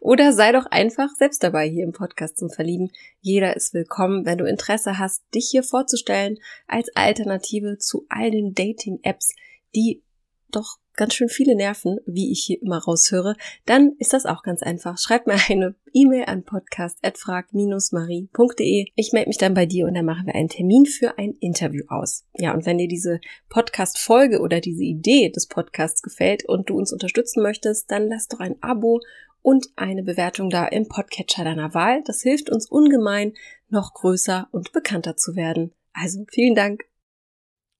[0.00, 2.90] Oder sei doch einfach selbst dabei hier im Podcast zum Verlieben.
[3.20, 8.54] Jeder ist willkommen, wenn du Interesse hast, dich hier vorzustellen als Alternative zu all den
[8.54, 9.34] Dating-Apps,
[9.76, 10.02] die
[10.50, 13.34] doch ganz schön viele Nerven, wie ich hier immer raushöre,
[13.64, 14.98] dann ist das auch ganz einfach.
[14.98, 18.88] Schreib mir eine E-Mail an podcast.frag-marie.de.
[18.94, 21.84] Ich melde mich dann bei dir und dann machen wir einen Termin für ein Interview
[21.88, 22.26] aus.
[22.36, 26.92] Ja, und wenn dir diese Podcast-Folge oder diese Idee des Podcasts gefällt und du uns
[26.92, 29.00] unterstützen möchtest, dann lass doch ein Abo
[29.40, 32.02] und eine Bewertung da im Podcatcher deiner Wahl.
[32.04, 33.32] Das hilft uns ungemein,
[33.70, 35.72] noch größer und bekannter zu werden.
[35.94, 36.84] Also vielen Dank.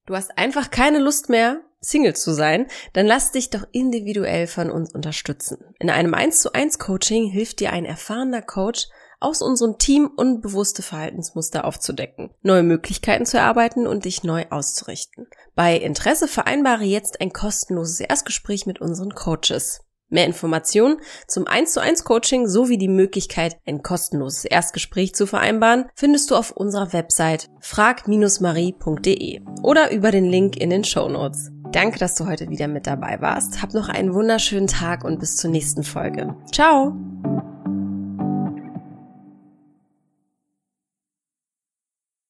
[0.07, 4.71] Du hast einfach keine Lust mehr, Single zu sein, dann lass dich doch individuell von
[4.71, 5.57] uns unterstützen.
[5.79, 8.87] In einem 1 zu 1 Coaching hilft dir ein erfahrener Coach,
[9.21, 15.27] aus unserem Team unbewusste Verhaltensmuster aufzudecken, neue Möglichkeiten zu erarbeiten und dich neu auszurichten.
[15.55, 19.81] Bei Interesse vereinbare jetzt ein kostenloses Erstgespräch mit unseren Coaches.
[20.09, 25.85] Mehr Informationen zum 1 zu 1 Coaching sowie die Möglichkeit, ein kostenloses Erstgespräch zu vereinbaren,
[25.95, 31.51] findest du auf unserer Website frag-marie.de oder über den Link in den Show Notes.
[31.71, 33.61] Danke, dass du heute wieder mit dabei warst.
[33.61, 36.35] Hab noch einen wunderschönen Tag und bis zur nächsten Folge.
[36.51, 36.95] Ciao!